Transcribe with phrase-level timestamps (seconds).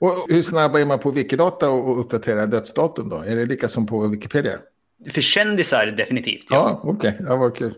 [0.00, 3.16] Och hur snabb är man på Wikidata och uppdatera dödsdatum då?
[3.16, 4.58] Är det lika som på Wikipedia?
[5.10, 6.56] För kändisar definitivt, ja.
[6.56, 7.10] Ja, okej.
[7.10, 7.26] Okay.
[7.26, 7.74] Ja, vad kul.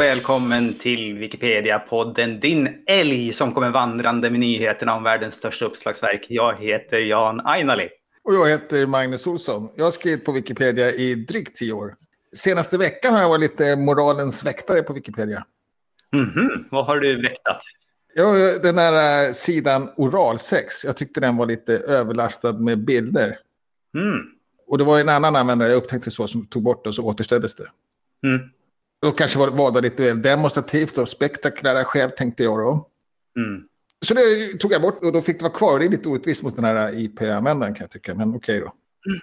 [0.00, 6.26] Och välkommen till Wikipedia-podden, din älg som kommer vandrande med nyheterna om världens största uppslagsverk.
[6.28, 7.88] Jag heter Jan Ainali.
[8.24, 9.68] Och jag heter Magnus Olsson.
[9.76, 11.94] Jag har skrivit på Wikipedia i drygt tio år.
[12.36, 15.44] Senaste veckan har jag varit lite moralens väktare på Wikipedia.
[16.12, 16.64] Mm -hmm.
[16.70, 17.58] Vad har du väktat?
[18.14, 20.84] Ja, den här äh, sidan oralsex.
[20.84, 23.38] Jag tyckte den var lite överlastad med bilder.
[23.94, 24.20] Mm.
[24.66, 27.04] Och det var en annan användare, jag upptäckte så, som tog bort det och så
[27.04, 27.70] återställdes det.
[28.24, 28.40] Mm.
[29.06, 32.88] Och kanske det lite väl demonstrativt och spektakulära skäl tänkte jag då.
[33.36, 33.62] Mm.
[34.02, 35.78] Så det tog jag bort och då fick det vara kvar.
[35.78, 38.72] Det är lite orättvist mot den här IP-användaren kan jag tycka, men okej okay då.
[39.10, 39.20] Mm.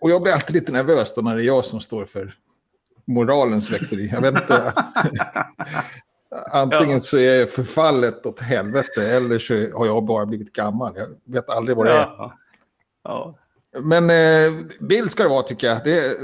[0.00, 2.34] Och jag blir alltid lite nervös då när det är jag som står för
[3.06, 4.10] moralens väkteri.
[4.12, 4.72] Jag vet inte.
[6.52, 10.92] Antingen så är förfallet åt helvete eller så har jag bara blivit gammal.
[10.96, 11.96] Jag vet aldrig vad det är.
[11.96, 12.38] Ja.
[13.04, 13.38] ja.
[13.76, 15.84] Men eh, bild ska det vara tycker jag.
[15.84, 16.14] Det är,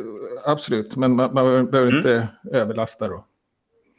[0.44, 1.96] absolut, men man, man behöver mm.
[1.96, 3.26] inte överlasta då.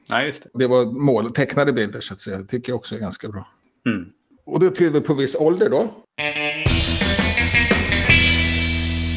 [0.10, 0.50] Nej, just det.
[0.54, 2.38] Det var mål, tecknade bilder så att säga.
[2.38, 3.48] Det tycker jag också är ganska bra.
[3.86, 4.06] Mm.
[4.46, 5.78] Och då tyder på viss ålder då.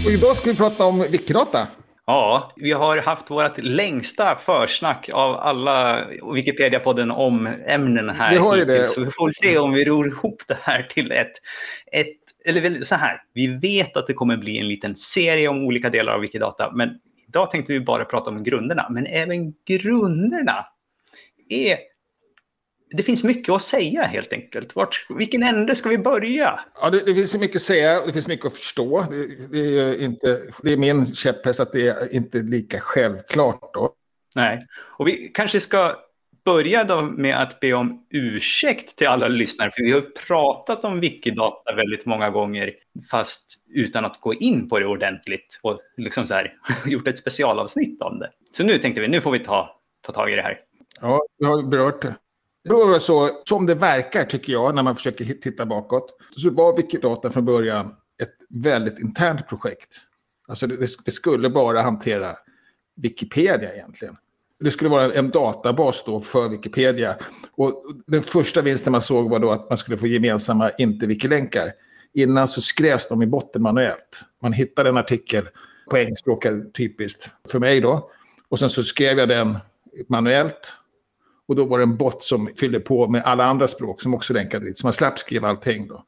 [0.04, 1.68] Och idag ska vi prata om Wikidata.
[2.06, 8.30] Ja, vi har haft vårt längsta försnack av alla Wikipedia-podden om ämnen här.
[8.30, 8.88] Vi har ju det.
[8.88, 11.32] Så vi får se om vi ror ihop det här till ett,
[11.92, 15.91] ett eller så här, vi vet att det kommer bli en liten serie om olika
[15.91, 16.90] delar av Wikidata, men
[17.28, 18.86] idag tänkte vi bara prata om grunderna.
[18.90, 20.66] Men även grunderna
[21.48, 21.78] är...
[22.90, 24.77] Det finns mycket att säga helt enkelt.
[24.77, 26.60] Vart, vilken ände ska vi börja?
[26.80, 29.06] Ja, det, det finns mycket att säga och det finns mycket att förstå.
[29.10, 33.94] Det, det, är, inte, det är min käpphäst att det är inte lika självklart då.
[34.34, 35.96] Nej, och vi kanske ska
[36.48, 41.01] börja då med att be om ursäkt till alla lyssnare, för vi har pratat om
[41.01, 42.75] Wikidata väldigt många gånger,
[43.11, 46.55] fast utan att gå in på det ordentligt och liksom så här,
[46.86, 48.31] gjort ett specialavsnitt om det.
[48.53, 50.59] Så nu tänkte vi, nu får vi ta, ta tag i det här.
[51.01, 52.14] Ja, vi har berört det.
[53.01, 57.45] Så, som det verkar tycker jag, när man försöker titta bakåt, så var Wikidata från
[57.45, 57.86] början
[58.23, 59.97] ett väldigt internt projekt.
[60.48, 62.36] Alltså det, det skulle bara hantera
[62.97, 64.17] Wikipedia egentligen.
[64.61, 67.17] Det skulle vara en databas då för Wikipedia.
[67.57, 71.73] Och den första vinsten man såg var då att man skulle få gemensamma inte-wikilänkar.
[72.14, 74.23] Innan så skrevs de i botten manuellt.
[74.42, 75.48] Man hittade en artikel
[75.91, 78.11] på engelskspråk, typiskt för mig då.
[78.48, 79.58] Och sen så skrev jag den
[80.08, 80.73] manuellt.
[81.48, 84.33] Och då var det en bot som fyllde på med alla andra språk som också
[84.33, 84.79] länkade dit.
[84.79, 86.05] Så man slapp skriva allting då.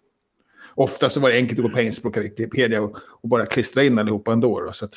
[0.75, 3.99] Ofta så var det enkelt att gå på engelskspråk Wikipedia och, och, bara klistra in
[3.99, 4.61] allihopa ändå.
[4.61, 4.73] Då.
[4.73, 4.95] Så, att,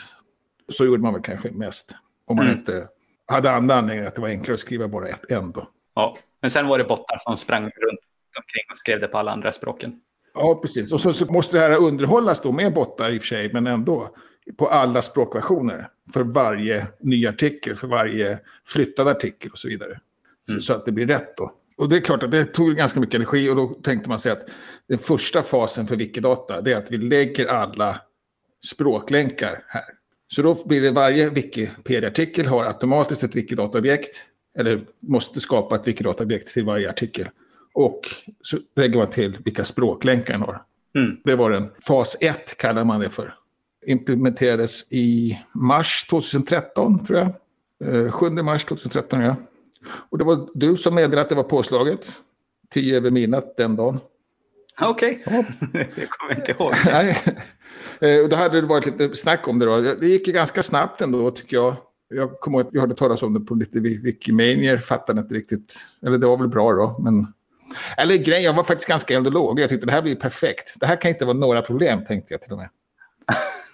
[0.69, 1.95] så gjorde man väl kanske mest.
[2.25, 2.59] Om man mm.
[2.59, 2.87] inte
[3.33, 5.69] hade andra anledningar att det var enklare att skriva bara ett en då.
[5.95, 7.99] Ja, men sen var det bottar som sprang runt
[8.37, 9.99] omkring och skrev det på alla andra språken.
[10.33, 10.93] Ja, precis.
[10.93, 13.67] Och så, så måste det här underhållas då med bottar i och för sig, men
[13.67, 14.09] ändå
[14.57, 15.87] på alla språkversioner.
[16.13, 19.99] För varje ny artikel, för varje flyttad artikel och så vidare.
[20.49, 20.59] Mm.
[20.59, 21.51] Så, så, att det blir rätt då.
[21.77, 24.31] Och det är klart att det tog ganska mycket energi och då tänkte man sig
[24.31, 24.49] att
[24.87, 28.01] den första fasen för Wikidata det är att vi lägger alla
[28.71, 29.83] språklänkar här.
[30.35, 34.23] Så då blir det varje Wikipedia-artikel har automatiskt ett Wikidata-objekt.
[34.59, 37.29] Eller måste skapa ett Wikidata-objekt till varje artikel.
[37.73, 38.01] Och
[38.41, 40.61] så lägger man till vilka språklänkar den har.
[40.95, 41.17] Mm.
[41.23, 41.69] Det var den.
[41.87, 43.33] Fas 1 kallar man det för.
[43.85, 48.13] Implementerades i mars 2013 tror jag.
[48.13, 49.35] 7 eh, mars 2013 ja.
[50.09, 52.11] Och det var du som meddelade att det var påslaget.
[52.69, 53.99] Tio över midnatt den dagen.
[54.81, 55.35] Okej, okay.
[55.35, 55.43] ja.
[55.73, 56.71] det kommer jag inte ihåg.
[56.85, 57.17] Nej.
[57.99, 59.81] Eh, då hade det varit lite snack om det då.
[59.81, 61.75] Det gick ju ganska snabbt ändå tycker jag.
[62.09, 65.75] Jag kommer ihåg att jag hörde talas om det på lite Wikimanier, fattade inte riktigt.
[66.05, 67.27] Eller det var väl bra då, men...
[67.97, 69.59] Eller grejen, jag var faktiskt ganska eld och låg.
[69.59, 70.73] Jag tyckte det här blir perfekt.
[70.75, 72.69] Det här kan inte vara några problem, tänkte jag till och med.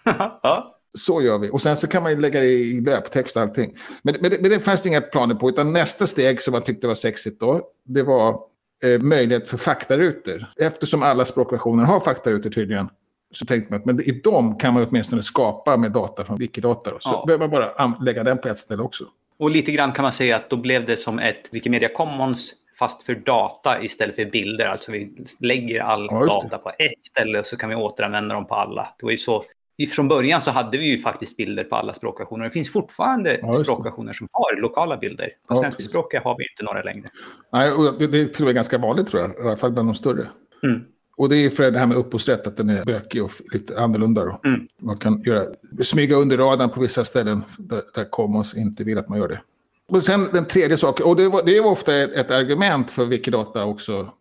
[0.43, 0.75] ja.
[0.93, 1.49] Så gör vi.
[1.49, 3.77] Och sen så kan man lägga det i löptext allting.
[4.01, 5.49] Men, men, det, men det fanns inga planer på.
[5.49, 8.39] Utan nästa steg som man tyckte var sexigt då, det var
[8.83, 10.45] eh, möjlighet för faktarutor.
[10.57, 12.89] Eftersom alla språkversioner har faktarutor tydligen,
[13.33, 16.91] så tänkte man att men i dem kan man åtminstone skapa med data från Wikidata.
[16.91, 16.97] Då.
[16.99, 17.23] Så ja.
[17.25, 19.03] behöver man bara lägga den på ett ställe också.
[19.39, 23.03] Och lite grann kan man säga att då blev det som ett Wikimedia Commons fast
[23.03, 24.65] för data istället för bilder.
[24.65, 28.47] Alltså vi lägger all ja, data på ett ställe och så kan vi återanvända dem
[28.47, 28.95] på alla.
[28.99, 29.43] Det var ju så
[29.87, 32.43] från början så hade vi ju faktiskt bilder på alla språkversioner.
[32.43, 35.29] Det finns fortfarande Ja, språkversioner som har lokala bilder.
[35.47, 37.09] På Ja, svenskspråkiga har vi inte några längre.
[37.53, 39.87] Nej, och det, är till och med ganska vanligt tror jag, i alla fall bland
[39.87, 40.27] de större.
[40.63, 40.81] Mm.
[41.17, 44.25] Och det är för det här med upphovsrätt, att den är bökig och lite annorlunda.
[44.25, 44.41] Då.
[44.45, 44.67] Mm.
[44.81, 45.43] Man kan göra,
[45.81, 49.41] smyga under radarn på vissa ställen där, där Commons inte vill att man gör det.
[49.87, 53.05] Och sen den tredje saken, och det, var, det är ofta ett, ett argument för
[53.05, 54.13] Wikidata också,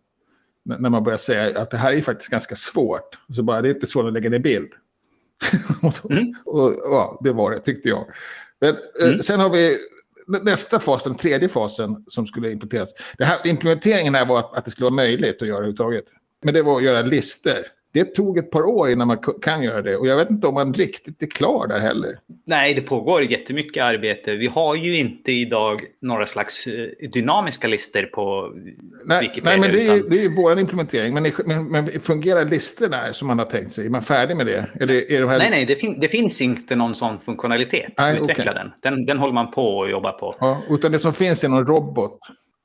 [0.65, 3.17] när när man börjar säga att det här är faktiskt ganska svårt.
[3.35, 4.69] Så bara, det är inte svårt att lägga ner bild.
[6.09, 6.33] Mm.
[6.45, 8.05] och, ja, det var det, tyckte jag.
[8.61, 8.69] Men
[9.01, 9.19] eh, Mm.
[9.19, 9.77] sen har vi
[10.27, 12.93] nä- nästa fas, den tredje fasen som skulle implementeras.
[13.17, 16.05] Det här, implementeringen här var att, att det skulle vara möjligt att göra överhuvudtaget.
[16.43, 17.65] Men det var att göra listor.
[17.91, 19.97] Det tog ett par år innan man kan göra det.
[19.97, 22.19] Och jag vet inte om man riktigt är klar där heller.
[22.45, 24.35] Nej, det pågår jättemycket arbete.
[24.35, 28.53] Vi har ju inte idag några slags eh, dynamiska listor på
[29.05, 29.49] Nej, Wikipedia.
[29.49, 31.13] nej men det är, utan- det är vår implementering.
[31.13, 33.85] Men, men, men fungerar listorna som man har tänkt sig?
[33.85, 34.69] Är man färdig med det?
[34.79, 35.37] Eller är de här...
[35.37, 37.93] Nej, nej, det, fin det finns inte någon sån funktionalitet.
[37.97, 38.63] Nej, Utveckla okej.
[38.81, 38.95] den.
[38.95, 39.05] den.
[39.05, 40.35] Den håller man på att jobba på.
[40.39, 42.19] Ja, utan det som finns är någon robot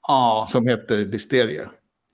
[0.09, 1.71] Ja, som heter Listeria.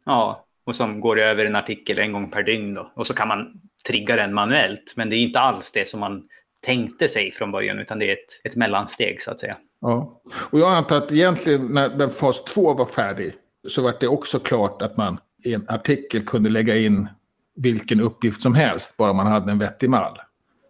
[0.07, 2.75] ja, och som går över en artikel en gång per dygn.
[2.75, 2.93] Då.
[2.95, 4.93] Och så kan man trigga den manuellt.
[4.97, 6.23] Men det är inte alls det som man
[6.61, 9.57] tänkte sig från början, utan det är ett, ett mellansteg så att säga.
[9.81, 10.21] Ja.
[10.51, 13.33] Och jag antar att egentligen när, fas 2 var färdig
[13.69, 17.09] så var det också klart att man i en artikel kunde lägga in
[17.57, 20.19] vilken uppgift som helst, bara man hade en vettig mall.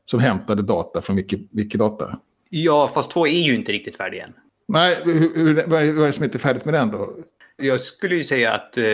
[0.05, 2.19] Som hämtade data från Wiki, Wikidata.
[2.51, 4.33] Ja, fast två är ju inte riktigt färdig än.
[4.69, 7.15] Nej, hur, hur, vad är det som inte är färdigt med den då?
[7.61, 8.85] Jag skulle ju säga att eh,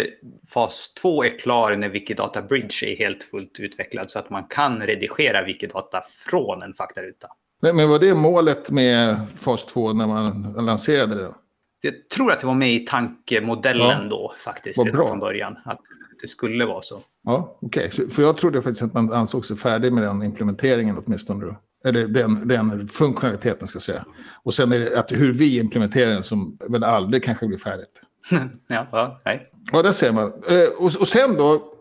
[0.54, 4.80] fas 2 är klar när Wikidata Bridge är helt fullt utvecklad så att man kan
[4.82, 7.28] redigera Wikidata från en faktaruta.
[7.62, 11.32] Men, var det målet med fas 2 när man lanserade det?
[11.80, 14.06] Jag tror att det var med i tankemodellen Ja.
[14.10, 15.06] då faktiskt Vad bra.
[15.06, 15.56] från början.
[15.64, 15.80] Att
[16.22, 16.98] det skulle vara så.
[17.24, 17.90] Ja, okej.
[17.92, 21.44] Så- För jag trodde faktiskt att man ansåg sig färdig med den implementeringen åtminstone.
[21.44, 21.56] Då.
[21.84, 24.04] Eller den, den funktionaliteten ska jag säga.
[24.44, 28.00] Och sen är det att hur vi implementerar den som väl aldrig kanske blir färdigt.
[28.66, 29.50] ja, ja, nej.
[29.72, 30.32] Ja, där ser man.
[30.48, 31.72] Eh, Och, och sen då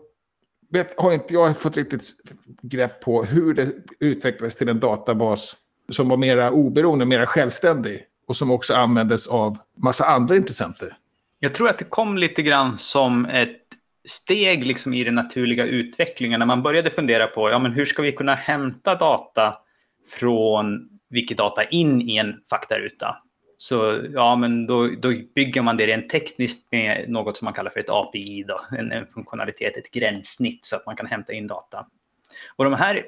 [0.70, 2.02] vet, har inte jag fått riktigt
[2.62, 5.56] grepp på hur det utvecklades till en databas
[5.92, 8.04] som var mera oberoende, mera självständig.
[8.28, 10.96] Och som också användes av massa andra intressenter.
[11.38, 13.62] Jag tror att det kom lite grann som ett
[14.08, 18.02] steg liksom i den naturliga utvecklingen när man började fundera på ja, men hur ska
[18.02, 19.58] vi kunna hämta data
[20.08, 23.16] från Wikidata in i en faktaruta.
[23.58, 27.70] Så ja, men då, då bygger man det rent tekniskt med något som man kallar
[27.70, 31.46] för ett API, då, en, en funktionalitet, ett gränssnitt så att man kan hämta in
[31.46, 31.86] data.
[32.56, 33.02] Och de här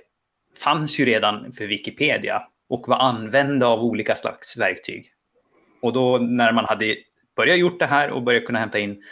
[0.57, 5.13] fanns ju redan för Wikipedia och var använda av olika slags verktyg.
[5.83, 6.97] Och då när man hade
[7.37, 9.03] börjat gjort det här och börjat kunna hämta in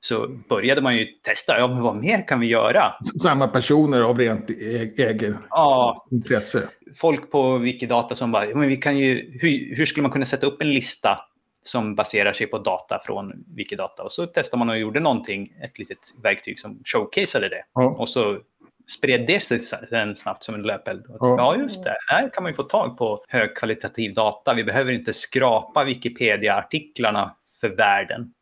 [0.00, 2.92] så började man ju testa, ja men vad mer kan vi göra?
[3.22, 6.68] Samma personer av rent e- egen Ja, intresse.
[6.94, 10.24] Folk på Wikidata som bara, "Ja, men vi kan ju, hur, hur skulle man kunna
[10.24, 11.18] sätta upp en lista
[11.62, 14.02] som baserar sig på data från Wikidata?
[14.02, 17.64] Och så testade man och gjorde någonting, ett litet verktyg som showcaseade det.
[17.74, 17.96] Ja.
[17.98, 18.38] Och så
[18.88, 21.04] spred det sig sen snabbt som en löpeld.
[21.08, 21.36] Ja.
[21.38, 21.96] Ja, just det.
[22.06, 24.54] Här kan man ju få tag på högkvalitativ data.
[24.54, 28.32] Vi behöver inte skrapa Wikipedia-artiklarna för världen.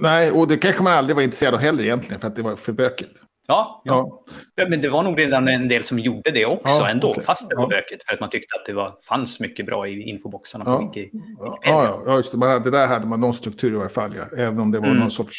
[0.00, 2.56] Nej, och det kanske man aldrig var intresserad av heller egentligen, för att det var
[2.56, 3.10] för bökigt.
[3.50, 4.22] Ja, ja.
[4.54, 7.24] Ja, men det var nog redan en del som gjorde det också Ja, ändå, okej.
[7.24, 7.68] fast det var Ja.
[7.68, 8.04] bökigt.
[8.06, 10.78] För att man tyckte att det var, fanns mycket bra i infoboxarna Ja.
[10.94, 11.10] Wiki.
[11.38, 12.38] ja, ja, ja just det.
[12.38, 14.36] Man hade, det där hade man någon struktur i varje fall, ja.
[14.38, 14.98] även om det var Mm.
[14.98, 15.38] någon sorts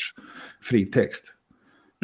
[0.70, 1.34] fritext.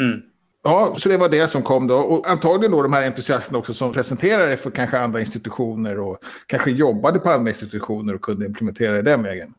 [0.01, 0.19] Mm.
[0.63, 1.95] Ja, så det var det som kom då.
[1.97, 6.17] Och antagligen då de här entusiasterna också som presenterade det för kanske andra institutioner och
[6.47, 9.53] kanske jobbade på andra institutioner och kunde implementera det den vägen.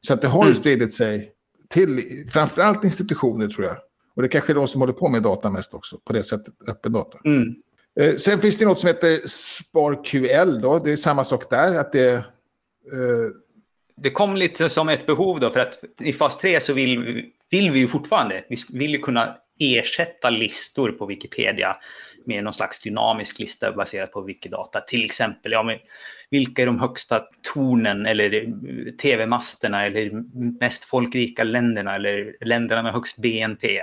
[0.00, 0.54] Så att det har ju Mm.
[0.54, 1.32] spridit sig
[1.68, 2.00] till
[2.32, 3.76] framförallt institutioner tror jag.
[4.14, 6.54] Och det kanske är de som håller på med data mest också, på det sättet,
[6.68, 7.18] öppen data.
[7.24, 7.54] Mm.
[8.00, 11.92] Eh, sen finns det något som heter SparQL då, det är samma sak där, att
[11.92, 12.12] det...
[12.12, 12.22] Eh,
[13.96, 17.32] Det kom lite som ett behov då, för att i fas 3 så vill, vi-
[17.50, 21.76] vill vi ju fortfarande, vi vill ju kunna ersätta listor på Wikipedia
[22.24, 24.80] med någon slags dynamisk lista baserad på Wikidata.
[24.80, 25.78] Till exempel, ja, men
[26.30, 27.22] vilka är de högsta
[27.54, 30.10] tornen eller eh, tv-masterna eller
[30.60, 33.82] mest folkrika länderna eller länderna med högst BNP?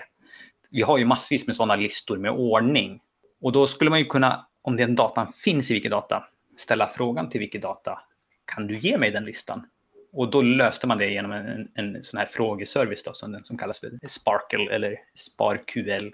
[0.69, 2.99] Vi har ju massvis med sådana listor med ordning.
[3.41, 6.23] Och då skulle man ju kunna, om den datan finns i Wikidata,
[6.57, 7.99] ställa frågan till Wikidata.
[8.45, 9.65] Kan du ge mig den listan?
[10.13, 13.79] Och då löste man det genom en, en, sån här frågeservice då, som, som kallas
[13.79, 16.11] för Sparkle eller SparQL.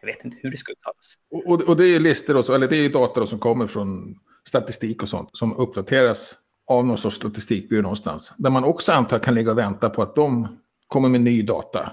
[0.00, 1.14] Jag vet inte hur det ska uttalas.
[1.30, 3.26] och, och- och det är ju listor, och så, eller det är ju data då
[3.26, 4.18] som kommer från
[4.48, 6.34] statistik och sånt, som uppdateras
[6.66, 8.34] av någon sorts statistikbyrå någonstans.
[8.38, 10.58] Där man också antar kan ligga och vänta på att de
[10.88, 11.92] kommer med ny data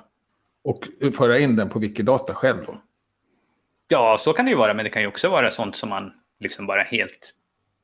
[0.69, 2.81] och föra in den på Wikidata själv då.
[3.87, 6.11] Ja, så kan det ju vara, men det kan ju också vara sånt som man
[6.39, 7.33] liksom bara helt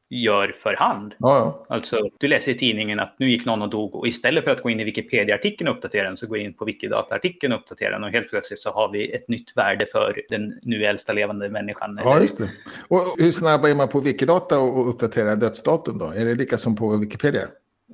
[0.09, 1.15] gör för hand.
[1.17, 1.75] Ja, ja.
[1.75, 4.63] Alltså, du läser i tidningen att nu gick någon och dog och istället för att
[4.63, 8.03] gå in i Wikipedia-artikeln och uppdatera den så går in på Wikidata-artikeln och uppdatera den
[8.03, 11.99] och helt plötsligt så har vi ett nytt värde för den nu äldsta levande människan.
[12.03, 12.49] Ja, just det.
[12.87, 16.05] Och hur snabba är man på Wikidata och uppdatera dödsdatum då?
[16.05, 17.47] Är det lika som på Wikipedia?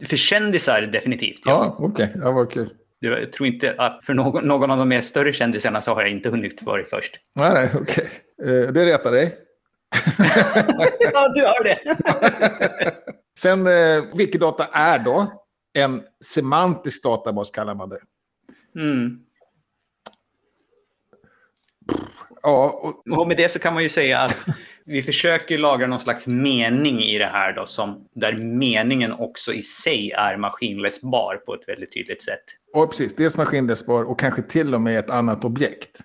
[0.05, 1.41] För kändisar definitivt.
[1.45, 2.05] Ja, ja okej.
[2.05, 2.21] Okay.
[2.21, 2.69] Ja, vad kul.
[3.03, 6.11] Jag tror inte att för någon, någon av de mer större kändisarna så har jag
[6.11, 7.19] inte hunnit för först.
[7.35, 8.09] Nej, nej, okej.
[8.39, 8.63] Okay.
[8.63, 9.37] Eh, det retar dig.
[11.13, 11.79] ja, du har det.
[13.39, 15.41] Sen, eh, Wikidata är då
[15.73, 17.99] en semantisk databas, kallar man det.
[18.75, 19.19] Mm.
[22.41, 23.19] Ja, och...
[23.19, 24.39] och med det så kan man ju säga att
[24.85, 29.61] vi försöker lagra någon slags mening i det här då, som, där meningen också i
[29.61, 32.43] sig är maskinläsbar på ett väldigt tydligt sätt.
[32.73, 33.15] Ja, precis.
[33.15, 35.99] Dels maskinläsbar och kanske till och med ett annat objekt.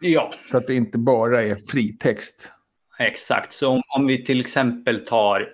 [0.00, 0.34] Ja.
[0.50, 2.52] Så att det inte bara är fritext.
[2.98, 5.48] Exakt, så om, om vi till exempel tar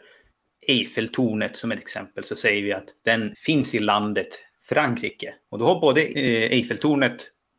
[0.68, 4.28] Eiffeltornet som ett exempel så säger vi att den finns i landet
[4.68, 5.34] Frankrike.
[5.50, 7.16] Och då har både eh, Eiffeltornet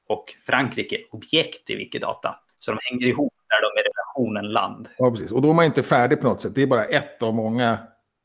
[0.10, 2.36] och Frankrike objekt i Wikidata.
[2.60, 3.84] Så de hänger ihop där de är
[4.24, 4.90] relationen land.
[4.98, 5.32] Ja, precis.
[5.32, 6.56] Och då är man inte färdig på något sätt.
[6.56, 7.78] Det är bara ett av många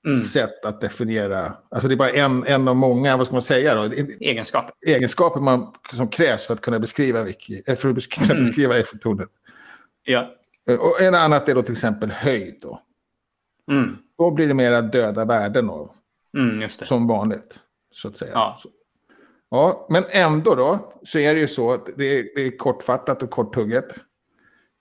[0.07, 0.19] mm.
[0.19, 1.52] sätt att definiera.
[1.71, 3.83] Alltså det är bara en, en av många, vad ska man säga då?
[4.21, 4.73] Egenskaper.
[4.87, 8.43] Egenskaper man, som krävs för att kunna beskriva, wiki, eh, för att beskriva, mm.
[8.43, 9.28] beskriva Eiffeltornet.
[10.05, 10.31] Ja.
[10.71, 12.59] Eh, och en annat är då till exempel höjd.
[12.62, 12.81] Då,
[13.71, 13.97] mm.
[14.19, 15.90] då blir det mera döda värden av.
[16.38, 18.33] Mm, som vanligt, så att säga.
[18.35, 18.57] Ja.
[18.59, 18.69] Så.
[19.50, 23.23] Ja, men ändå då så är det ju så att det är, det är kortfattat
[23.23, 23.95] och korthugget.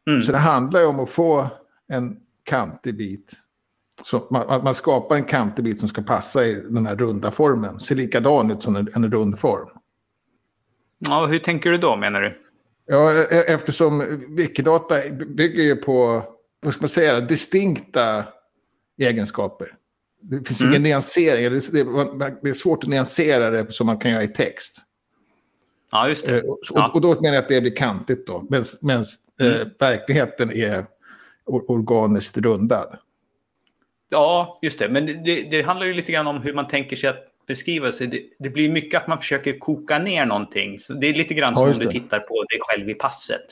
[0.08, 0.22] Mm.
[0.22, 1.48] Så det handlar ju om att få
[1.88, 3.34] en kantig bit.
[4.04, 7.80] Så man, man skapar en kantig bit som ska passa i den här runda formen.
[7.80, 9.70] Ser likadan ut som en, en rund form.
[11.00, 12.34] Ja, hur tänker du då menar du?
[12.86, 16.24] Ja, e, eftersom Wikidata bygger ju på,
[16.62, 18.26] vad ska man säga, distinkta
[18.98, 19.74] egenskaper.
[20.22, 20.72] Det finns mm.
[20.72, 21.44] ingen nyansering.
[22.42, 24.87] Det är svårt att nyansera det som man kan göra i text.
[25.92, 26.38] Ja, just det.
[26.38, 26.92] Eh, och, ja.
[26.94, 28.46] och då menar jag att det blir kantigt då.
[28.50, 28.66] Medan
[29.40, 29.70] eh, mm.
[29.80, 30.86] verkligheten är
[31.46, 32.98] organiskt rundad.
[34.10, 34.90] Ja, just det.
[34.90, 38.08] Men det, det, handlar ju lite grann om hur man tänker sig att beskriva sig.
[38.08, 40.80] Det, det blir mycket att man försöker koka ner någonting.
[40.80, 43.46] Så det är lite grann som ja, om du tittar på dig själv i passet.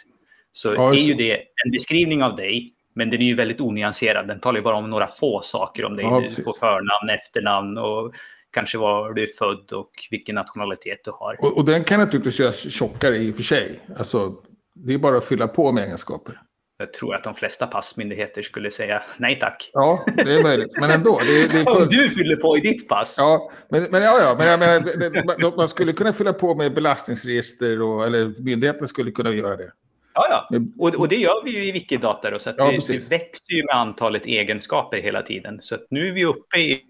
[0.52, 4.28] Så ja, är ju det en beskrivning av dig, men den är ju väldigt onyanserad.
[4.28, 6.06] Den talar ju bara om några få saker om dig.
[6.06, 8.14] Ja, du får förnamn, efternamn och
[8.56, 11.38] kanske var du är född och vilken nationalitet du har.
[11.40, 13.80] Och, och den kan naturligtvis göras tjockare i och för sig.
[13.98, 14.34] Alltså,
[14.76, 16.42] det är bara att fylla på med egenskaper.
[16.78, 19.70] Jag tror att de flesta passmyndigheter skulle säga nej tack.
[19.74, 20.80] Ja, det är möjligt.
[20.80, 21.20] Men ändå.
[21.20, 21.82] Det, det för...
[21.82, 23.16] Om du fyller på i ditt pass.
[23.20, 27.82] Ja, men, men, ja, ja, men jag menar, man skulle kunna fylla på med belastningsregister,
[27.82, 29.72] och, eller myndigheten skulle kunna göra det.
[30.14, 30.60] Ja, ja.
[30.78, 32.30] Och, och det gör vi ju i Wikidata.
[32.30, 35.62] Då, så att ja, det, det växer ju med antalet egenskaper hela tiden.
[35.62, 36.82] Så nu är vi uppe i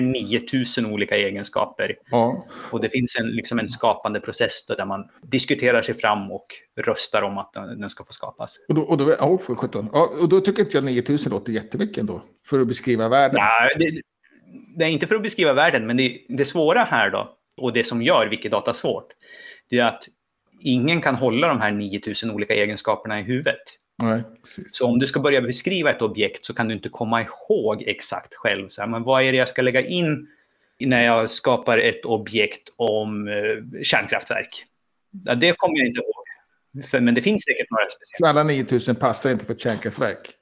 [0.00, 1.96] 9000 olika egenskaper.
[2.10, 2.46] Ja.
[2.70, 6.46] Och det finns en, liksom en skapande process där man diskuterar sig fram och
[6.80, 8.56] röstar om att den ska få skapas.
[8.68, 9.88] Och då, och då, oh, för 17.
[9.92, 13.36] Ja, och då tycker inte jag 9000 låter jättemycket ändå, för att beskriva världen.
[13.36, 14.00] Ja, det,
[14.76, 17.84] det är inte för att beskriva världen, men det, det svåra här då, och det
[17.84, 19.06] som gör Wikidata svårt,
[19.70, 20.08] det är att
[20.60, 23.62] ingen kan hålla de här 9000 olika egenskaperna i huvudet.
[23.98, 24.22] Nej,
[24.72, 28.34] så om du ska börja beskriva ett objekt så kan du inte komma ihåg exakt
[28.34, 28.68] själv.
[28.68, 30.28] Så här, men vad är det jag ska lägga in
[30.80, 34.64] när jag skapar ett objekt om eh, kärnkraftverk?
[35.24, 36.84] Ja, det kommer jag inte ihåg.
[36.86, 38.30] För, men det finns säkert några speciella.
[38.30, 40.34] Alla 9000 passar inte för ett kärnkraftverk.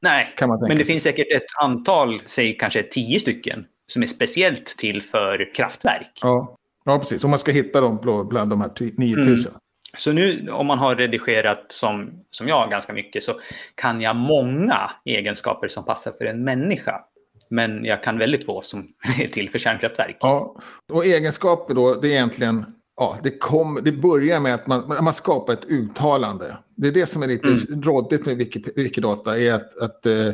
[0.00, 0.84] Nej, men det sig.
[0.84, 6.18] finns säkert ett antal, säg kanske tio stycken, som är speciellt till för kraftverk.
[6.22, 7.24] Ja, ja precis.
[7.24, 9.50] Om man ska hitta dem bland de här 9000.
[9.50, 9.61] Mm.
[9.98, 13.40] Så nu om man har redigerat som, som jag ganska mycket så
[13.74, 17.00] kan jag många egenskaper som passar för en människa.
[17.48, 18.88] Men jag kan väldigt få som
[19.20, 20.16] är till för kärnkraftverk.
[20.20, 20.56] Ja,
[20.92, 22.64] och egenskaper då, det är egentligen,
[22.96, 26.56] ja, det, kom, det börjar med att man, man skapar ett uttalande.
[26.76, 27.82] Det är det som är lite mm.
[27.82, 28.36] råddigt med
[28.76, 30.32] Wikidata, är att, att eh,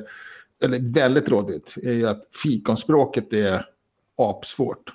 [0.65, 3.67] eller väldigt rådigt, är att fikonspråket är
[4.19, 4.93] apsvårt.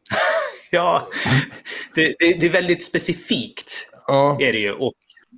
[0.70, 1.08] ja,
[1.94, 4.36] det, det, det, är väldigt specifikt ja.
[4.40, 4.72] är det ju.
[4.72, 4.92] Och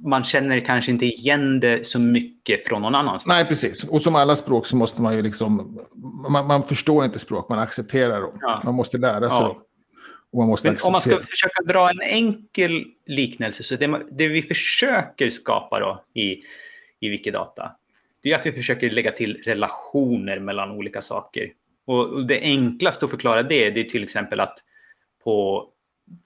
[0.04, 3.26] man känner kanske inte igen det så mycket från någon annanstans.
[3.26, 3.84] Nej, precis.
[3.84, 5.78] Och som alla språk så måste man ju liksom...
[6.28, 8.32] Man, man förstår inte språk, man accepterar dem.
[8.40, 8.62] Ja.
[8.64, 9.48] Man måste lära sig ja.
[9.48, 9.62] dem.
[10.32, 14.28] Och man måste Men om man ska försöka dra en enkel liknelse, så det, det
[14.28, 16.42] vi försöker skapa då i,
[17.00, 17.72] i Wikidata,
[18.22, 21.52] det är att vi försöker lägga till relationer mellan olika saker.
[21.86, 24.58] Och det enklaste att förklara det, det är till exempel att
[25.24, 25.66] på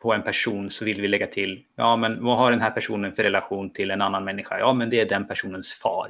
[0.02, 3.12] på en person så vill vi lägga till, ja men vad har den här personen
[3.12, 4.58] för relation till en annan människa?
[4.58, 6.08] Ja men det är den personens far.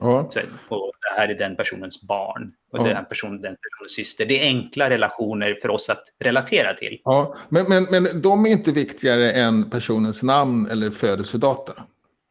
[0.00, 0.30] Ja.
[0.30, 2.52] Så, och det här är den personens barn.
[2.72, 2.82] Och ja.
[2.82, 4.26] den, personen, den personens syster.
[4.26, 7.00] Det är enkla relationer för oss att relatera till.
[7.04, 11.72] Ja, men, men, men de är inte viktigare än personens namn eller födelsedata.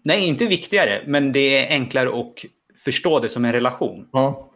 [0.05, 2.33] Nej, inte viktigare, men det är enklare att
[2.85, 4.07] förstå det som en relation.
[4.11, 4.49] Ja.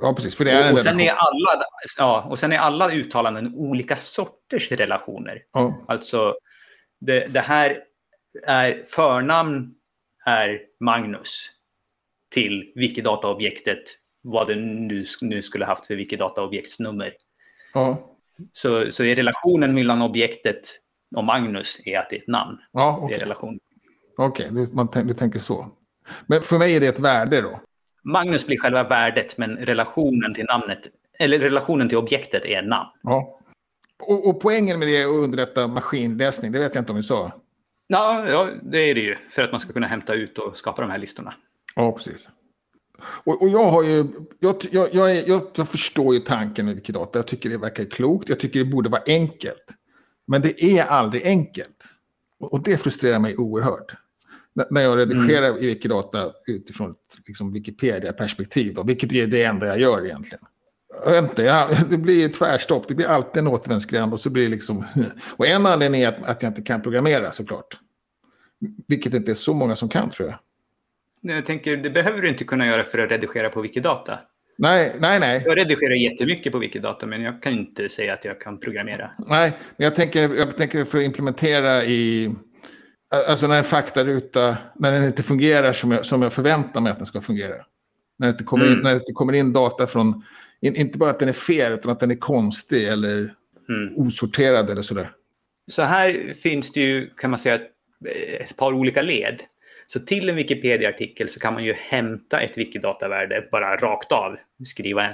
[0.00, 0.34] Ja, precis.
[0.34, 1.64] För det är och, och, sen är alla,
[1.98, 5.42] ja, och sen är alla uttalanden olika sorters relationer.
[5.52, 5.84] Ja.
[5.88, 6.34] Alltså,
[7.00, 7.82] det, det här
[8.46, 9.74] är förnamn
[10.26, 11.50] är Magnus
[12.30, 13.82] till Wikidata-objektet,
[14.22, 17.12] vad det nu, nu skulle haft för Wikidata-objektsnummer.
[17.74, 18.16] Ja.
[18.52, 20.80] Så, så är relationen mellan objektet
[21.16, 22.58] och Magnus är att det är ett namn.
[22.72, 23.08] Ja, okay.
[23.08, 23.58] Det är relation.
[24.16, 25.68] Okej, okay, du tänker så.
[26.26, 27.60] Men för mig är det ett värde då?
[28.06, 30.78] Magnus blir själva värdet, men relationen till namnet,
[31.18, 32.88] eller relationen till objektet är namn.
[33.02, 33.40] Ja.
[33.98, 37.02] Och, och poängen med det är att underlätta maskinläsning, det vet jag inte om vi
[37.02, 37.32] sa.
[37.86, 39.16] Ja, ja, det är det ju.
[39.30, 41.34] För att man ska kunna hämta ut och skapa de här listorna.
[41.74, 42.28] Ja, precis.
[43.24, 44.06] Och, och jag har ju,
[44.38, 47.18] jag, jag, jag, jag, förstår ju tanken med Wikidata.
[47.18, 48.28] Jag tycker det verkar klokt.
[48.28, 49.74] Jag tycker det borde vara enkelt.
[50.26, 51.84] Men det är aldrig enkelt.
[52.40, 53.96] Och, och det frustrerar mig oerhört
[54.70, 55.60] när jag redigerar mm.
[55.60, 60.44] Wikidata utifrån ett liksom, Wikipedia-perspektiv, vilket är det enda jag gör egentligen.
[61.18, 64.84] Inte, ja, det blir tvärstopp, det blir alltid en återvändsgränd och så blir det liksom...
[65.36, 67.66] Och en anledning är att, att jag inte kan programmera såklart.
[68.88, 70.38] Vilket inte är så många som kan tror jag.
[71.34, 74.18] Jag tänker, det behöver du inte kunna göra för att redigera på Wikidata.
[74.58, 75.42] Nej, nej, nej.
[75.44, 79.10] Jag redigerar jättemycket på Wikidata, men jag kan inte säga att jag kan programmera.
[79.18, 82.34] Nej, men jag tänker, jag tänker för att implementera i
[83.10, 86.96] Alltså när en faktaruta, när den inte fungerar som jag, som jag förväntar mig att
[86.96, 87.64] den ska fungera.
[88.18, 88.76] När det inte kommer, mm.
[88.76, 90.24] in, när det inte kommer in data från,
[90.60, 93.34] in, inte bara att den är fel, utan att den är konstig eller
[93.68, 93.94] mm.
[93.96, 95.10] osorterad eller sådär.
[95.70, 97.60] Så här finns det ju, kan man säga,
[98.40, 99.42] ett par olika led.
[99.86, 104.36] Så till en Wikipedia-artikel så kan man ju hämta ett Wikidata-värde bara rakt av.
[104.64, 105.08] Skriva,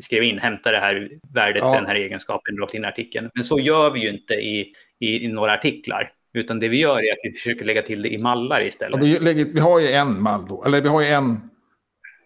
[0.00, 1.72] skriva in, hämta det här värdet ja.
[1.72, 3.30] för den här egenskapen rakt in i artikeln.
[3.34, 6.10] Men så gör vi ju inte i, i, i några artiklar.
[6.34, 9.00] Utan det vi gör är att vi försöker lägga till det i mallar istället.
[9.00, 11.40] Ja, vi, lägger, vi har ju en mall då, eller vi har ju en...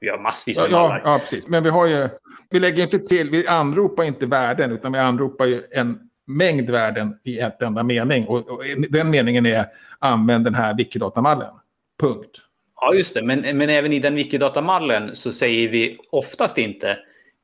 [0.00, 1.02] Vi har massvis med ja, mallar.
[1.04, 1.48] Ja, precis.
[1.48, 2.08] Men vi har ju...
[2.50, 7.18] Vi lägger inte till, vi anropar inte värden, utan vi anropar ju en mängd värden
[7.24, 8.26] i ett enda mening.
[8.26, 9.66] Och, och den meningen är
[9.98, 11.50] använd den här Wikidata-mallen.
[12.00, 12.30] Punkt.
[12.80, 13.22] Ja, just det.
[13.22, 16.98] Men, men även i den Wikidata-mallen så säger vi oftast inte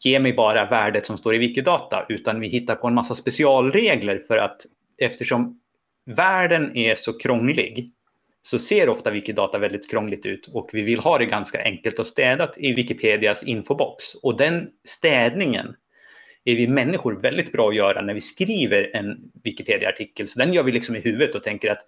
[0.04, 4.18] ge mig bara värdet som står i Wikidata, utan vi hittar på en massa specialregler
[4.18, 4.60] för att
[4.98, 5.60] eftersom
[6.06, 7.90] världen är så krånglig
[8.42, 12.06] så ser ofta Wikidata väldigt krångligt ut och vi vill ha det ganska enkelt och
[12.06, 14.14] städat i Wikipedias infobox.
[14.14, 15.76] Och den städningen
[16.44, 20.28] är vi människor väldigt bra att göra när vi skriver en Wikipedia-artikel.
[20.28, 21.86] Så den gör vi liksom i huvudet och tänker att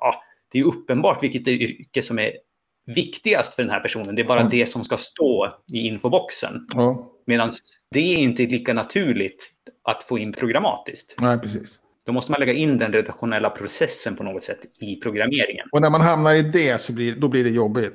[0.00, 0.22] ja,
[0.52, 2.32] det är uppenbart vilket yrke som är
[2.86, 4.14] viktigast för den här personen.
[4.14, 4.50] Det är bara mm.
[4.50, 6.66] det som ska stå i infoboxen.
[6.74, 6.94] Mm.
[7.26, 7.50] Medan
[7.90, 11.14] det är inte lika naturligt att få in programmatiskt.
[11.20, 11.78] Nej, precis.
[12.06, 15.68] Då måste man lägga in den redaktionella processen på något sätt i programmeringen.
[15.72, 17.94] Och när man hamnar i det så blir, då blir det jobbigt.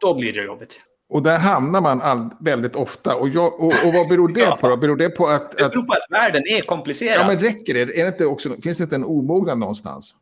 [0.00, 0.80] Då blir det jobbigt.
[1.08, 3.16] Och där hamnar man all, väldigt ofta.
[3.16, 4.58] Och, jag, och, och vad beror det ja.
[4.60, 4.76] på då?
[4.76, 5.50] Beror det på att...
[5.50, 7.20] Det beror på att världen är komplicerad.
[7.20, 7.80] Ja, men räcker det?
[7.80, 10.16] Är det inte också, finns det inte en omognad någonstans?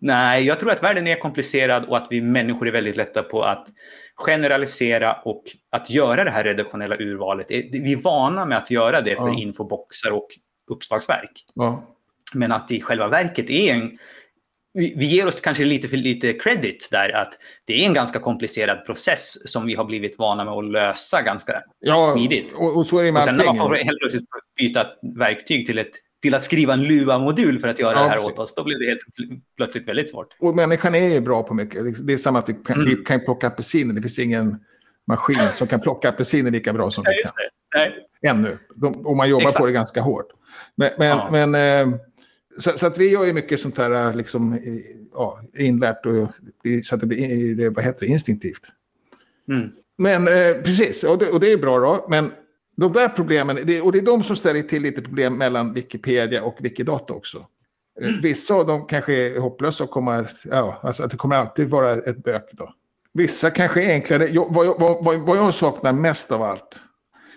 [0.00, 3.42] Nej, jag tror att världen är komplicerad och att vi människor är väldigt lätta på
[3.42, 3.66] att
[4.16, 7.46] generalisera och att göra det här redaktionella urvalet.
[7.50, 9.34] Vi är vana med att göra det för ja.
[9.34, 10.28] infoboxar och
[10.70, 11.44] uppslagsverk.
[11.54, 11.96] Ja.
[12.34, 13.98] Men att i själva verket är en...
[14.74, 18.86] Vi ger oss kanske lite för lite credit där att det är en ganska komplicerad
[18.86, 22.52] process som vi har blivit vana med att lösa ganska ja, smidigt.
[22.52, 24.24] Och, och så är det med och sen när man får helt plötsligt
[24.56, 24.86] byta
[25.18, 25.90] verktyg till, ett,
[26.22, 28.32] till att skriva en Lua-modul för att göra ja, det här precis.
[28.32, 29.00] åt oss, då blir det helt
[29.56, 30.28] plötsligt väldigt svårt.
[30.40, 32.06] Och människan är ju bra på mycket.
[32.06, 32.88] Det är samma att vi kan, mm.
[32.88, 33.94] vi kan plocka apelsiner.
[33.94, 34.56] Det finns ingen
[35.06, 37.32] maskin som kan plocka apelsiner lika bra som ja, vi kan.
[37.74, 38.06] Nej.
[38.26, 38.58] Ännu.
[38.74, 39.60] De, och man jobbar Exakt.
[39.60, 40.26] på det ganska hårt.
[40.74, 41.28] Men, men, ja.
[41.30, 41.98] men eh,
[42.60, 44.58] så, så, att vi gör ju mycket sånt här liksom,
[45.12, 46.30] ja, inlärt och,
[46.84, 48.62] så att det blir vad heter det, instinktivt.
[49.48, 49.70] Mm.
[49.98, 52.06] Men eh, precis, och det, och det är bra då.
[52.10, 52.32] Men
[52.76, 56.42] de där problemen, det, och det är de som ställer till lite problem mellan Wikipedia
[56.42, 57.46] och Wikidata också.
[58.00, 58.20] Eh, mm.
[58.20, 61.92] Vissa av dem kanske är hopplösa och kommer, ja, alltså att det kommer alltid vara
[61.92, 62.74] ett bök då.
[63.12, 64.28] Vissa kanske är enklare.
[64.28, 66.80] Jag, vad, vad, vad, vad jag saknar mest av allt,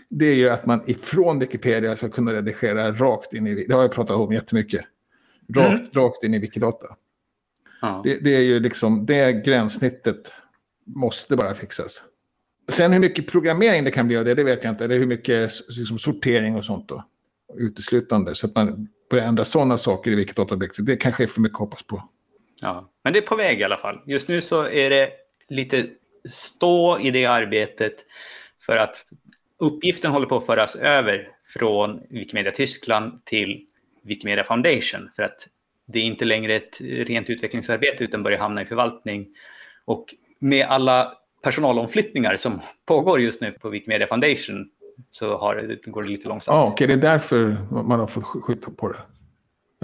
[0.10, 3.82] det är ju att man ifrån Wikipedia ska kunna redigera rakt in i, det har
[3.82, 4.86] jag pratat om jättemycket,
[5.56, 6.06] Rakt, mm.
[6.06, 6.88] rakt in i Wikidata.
[7.82, 8.02] Ja.
[8.04, 10.34] Det, det, är ju liksom, det gränssnittet
[10.86, 12.04] måste bara fixas.
[12.70, 14.86] Sen hur mycket programmering det kan bli av det, det vet jag inte.
[14.86, 17.04] Eller hur mycket liksom, sortering och sånt då.
[17.58, 18.36] Uteslutande.
[18.36, 20.86] Så att man börjar ändra sådana saker i Wikidata-objektet.
[20.86, 22.10] Det kanske är för mycket att hoppas på.
[22.62, 24.02] Ja, men det är på väg i alla fall.
[24.06, 25.10] Just nu så är det
[25.50, 25.86] lite
[26.30, 27.96] stå i det arbetet
[28.66, 29.06] för att
[29.60, 31.28] uppgiften håller på att föras över
[31.58, 33.68] från Wikimedia Tyskland till
[34.04, 35.48] Wikimedia Foundation för att
[35.86, 39.28] det är inte längre ett rent utvecklingsarbete utan börjar hamna i förvaltning.
[39.86, 40.06] Och
[40.40, 41.14] med alla
[41.44, 44.70] personalomflyttningar som pågår just nu på Wikimedia Foundation
[45.10, 46.56] så har, går det lite långsamt.
[46.56, 49.00] Ja, okej, det är därför man har fått skjuta på det.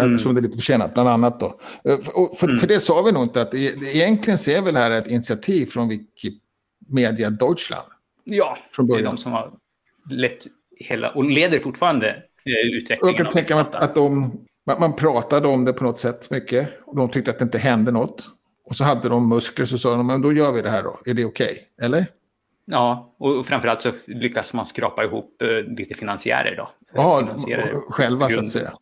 [0.04, 0.18] Mm.
[0.18, 1.40] Som det är lite försenat, bland annat.
[1.40, 1.60] Då.
[1.84, 2.60] För, för, mm.
[2.60, 3.58] för det sa vi nog inte, att det,
[3.96, 7.88] egentligen ser väl här ett initiativ från Wikimedia Deutschland.
[8.24, 9.04] Ja, från början.
[9.04, 9.52] det är de som har
[10.10, 10.48] lett
[10.80, 13.16] hela, och leder fortfarande eh, utvecklingen.
[13.16, 14.32] Jag kan tänka mig att, att de,
[14.80, 16.70] man pratade om det på något sätt mycket.
[16.86, 18.26] Och de tyckte att det inte hände något.
[18.66, 21.00] Och så hade de muskler så sa de, men då gör vi det här då.
[21.06, 21.52] Är det okej?
[21.52, 21.86] Okay?
[21.86, 22.08] Eller?
[22.66, 26.70] Ja, och framförallt så lyckas man skrapa ihop eh, lite finansiärer då.
[26.94, 27.28] Ja,
[27.90, 28.74] själva så att säga.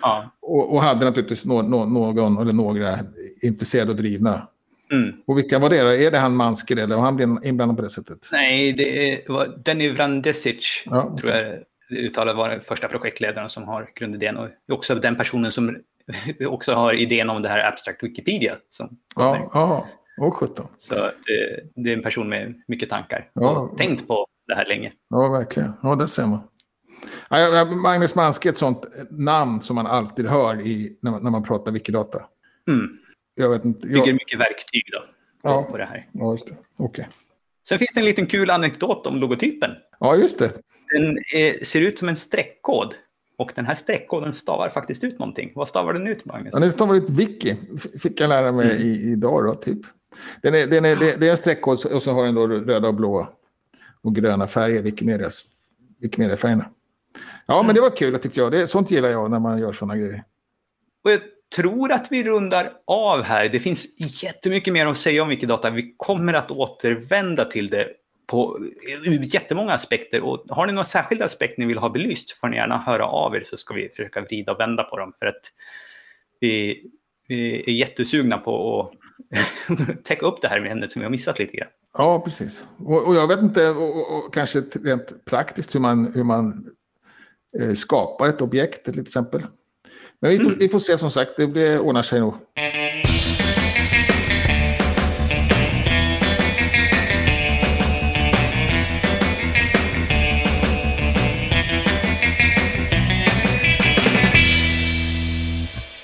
[0.00, 0.30] Ja.
[0.42, 2.98] Och, och, hade naturligtvis no, no, någon eller några
[3.42, 4.48] intresserade och drivna.
[4.92, 5.12] Mm.
[5.26, 5.88] Och vilka var det då?
[5.88, 8.28] Är det han Mansker eller var han inblandad på det sättet?
[8.32, 11.16] Nej, det var Denny Vrandesic, ja.
[11.20, 11.58] tror jag
[11.90, 14.36] uttalat var den första projektledaren som har grundidén.
[14.36, 15.76] Och också den personen som
[16.46, 18.56] också har idén om det här Abstract Wikipedia.
[18.70, 19.86] Som ja, ja,
[20.20, 20.66] och 17.
[20.78, 21.12] Så det,
[21.74, 23.50] det, är en person med mycket tankar ja.
[23.50, 24.92] och tänkt på det här länge.
[25.08, 25.72] Ja, verkligen.
[25.82, 26.40] Ja, det ser man.
[27.82, 31.42] Magnus Manske är ett sånt namn som man alltid hör i, när, man, när man
[31.42, 32.22] pratar Wikidata.
[32.68, 32.98] Mm.
[33.34, 33.88] Jag vet inte.
[33.88, 33.94] Jag...
[33.94, 35.04] Bygger mycket verktyg då,
[35.42, 35.62] ja.
[35.70, 36.08] på det här.
[36.12, 36.56] Ja, just det.
[36.76, 36.86] Okej.
[36.86, 37.04] Okay.
[37.68, 39.70] Sen finns det en liten kul anekdot om logotypen.
[40.00, 40.52] Ja, just det.
[40.92, 42.94] Den är, ser ut som en streckkod.
[43.38, 45.52] Och den här streckkoden stavar faktiskt ut någonting.
[45.54, 46.50] Vad stavar den ut, Magnus?
[46.52, 47.56] Ja, den stavar ut wiki.
[48.02, 48.82] Fick jag lära mig mm.
[48.82, 49.78] i, idag då, typ.
[50.42, 52.88] Den är, den är, det, det är en streckkod och så har den då röda
[52.88, 53.28] och blåa
[54.02, 55.44] och gröna färger, Wikimedias,
[56.00, 56.70] Wikimedia-färgerna.
[57.46, 57.66] Ja, mm.
[57.66, 58.52] men det var kul tycker jag.
[58.52, 60.24] Det, sånt gillar jag när man gör sådana grejer.
[61.04, 61.20] Och jag
[61.54, 63.48] tror att vi rundar av här.
[63.48, 63.86] Det finns
[64.22, 65.70] jättemycket mer att säga om Wikidata.
[65.70, 67.88] Vi kommer att återvända till det
[68.26, 68.58] på
[69.22, 70.20] jättemånga aspekter.
[70.20, 73.36] Och har ni några särskilda aspekter ni vill ha belyst får ni gärna höra av
[73.36, 75.12] er så ska vi försöka vrida och vända på dem.
[75.18, 75.42] För att
[76.40, 76.82] vi,
[77.28, 81.38] vi är jättesugna på att täcka upp det här med ämnet som vi har missat
[81.38, 81.68] lite grann.
[81.98, 82.66] Ja, precis.
[82.78, 86.70] Och, och jag vet inte, och, och, kanske rent praktiskt hur man, hur man
[87.60, 89.42] eh, skapar ett objekt till exempel.
[90.20, 90.58] Men vi får, mm.
[90.58, 92.34] vi får se som sagt, det blir, ordnar sig nog.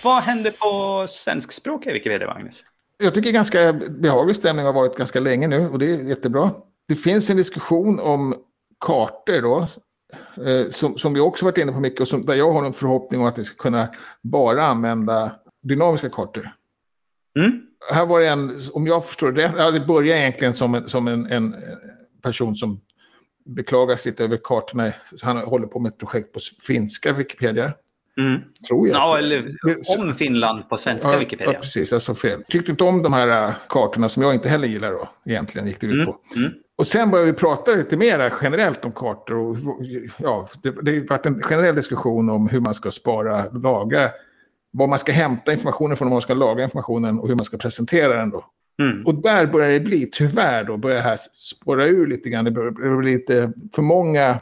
[0.03, 2.64] Vad händer på svenskspråkiga Wikipedia, Magnus?
[3.03, 6.51] Jag tycker ganska behaglig stämning har varit ganska länge nu och det är jättebra.
[6.88, 8.35] Det finns en diskussion om
[8.81, 9.68] kartor då,
[10.70, 13.20] som, som vi också varit inne på mycket och som, där jag har en förhoppning
[13.20, 13.88] om att vi ska kunna
[14.22, 16.51] bara använda dynamiska kartor.
[17.38, 17.61] Mm.
[17.92, 20.88] Här var det en, om jag förstår det rätt, ja, det börjar egentligen som en,
[20.88, 21.57] som en, en
[22.22, 22.81] person som
[23.44, 24.92] beklagas lite över kartorna.
[25.22, 27.72] Han håller på med ett projekt på finska Wikipedia.
[28.18, 28.40] Mm.
[28.68, 28.96] Tror jag.
[28.96, 29.46] Ja, eller
[29.98, 31.53] om Finland på svenska ja, Wikipedia.
[31.53, 31.92] Ja, precis.
[31.92, 32.44] Jag sa fel.
[32.48, 35.81] Tyckte inte om de här äh, kartorna som jag inte heller gillar då, egentligen, gick
[35.81, 36.07] det ut mm.
[36.07, 36.18] på.
[36.37, 36.53] Mm.
[36.77, 39.37] Och sen började vi prata lite mer generellt om kartor.
[39.39, 39.57] Och,
[40.19, 44.11] ja, det, det varit en generell diskussion om hur man ska spara, lagra,
[44.71, 47.57] var man ska hämta informationen från, om man ska lagra informationen och hur man ska
[47.57, 48.45] presentera den då.
[48.81, 49.07] Mm.
[49.07, 52.45] Och där börjar det bli, tyvärr då, börjar det här spåra ur lite grann.
[52.45, 54.39] Det börjar bli lite för många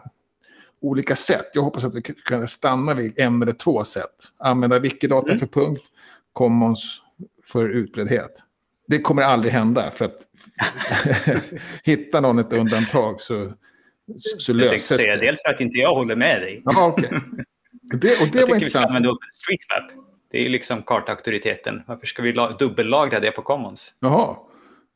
[0.80, 1.50] olika sätt.
[1.54, 4.04] Jag hoppas att vi kan stanna vid en eller två sätt.
[4.38, 5.38] Använda Wikidata mm.
[5.38, 5.82] för punkt,
[6.32, 7.02] Commons
[7.44, 8.42] för utbreddhet.
[8.90, 10.26] Det kommer aldrig hända för att
[11.84, 13.52] hitta någon ett undantag så,
[14.38, 15.16] så löses det.
[15.16, 16.62] Dels för att inte jag håller med dig.
[16.64, 17.10] Ja, okay.
[17.82, 18.60] det, och det jag intressant.
[18.60, 20.04] vi ska använda OpenStreetMap.
[20.30, 21.82] Det är ju liksom kartauktoriteten.
[21.86, 23.94] Varför ska vi dubbellagra det på Commons?
[24.00, 24.36] Jaha.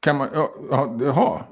[0.00, 1.44] Kan man, ja, jaha.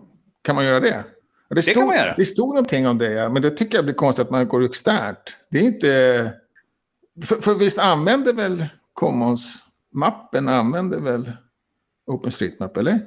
[0.44, 1.04] Kan man göra det?
[1.48, 2.14] Det, det stod, kan man göra.
[2.16, 5.38] Det stod någonting om det, men det tycker jag blir konstigt att man går externt.
[5.50, 6.32] Det är inte...
[7.24, 11.32] För, för visst använder väl Commons-mappen använder väl
[12.06, 13.00] OpenStreetMap, eller?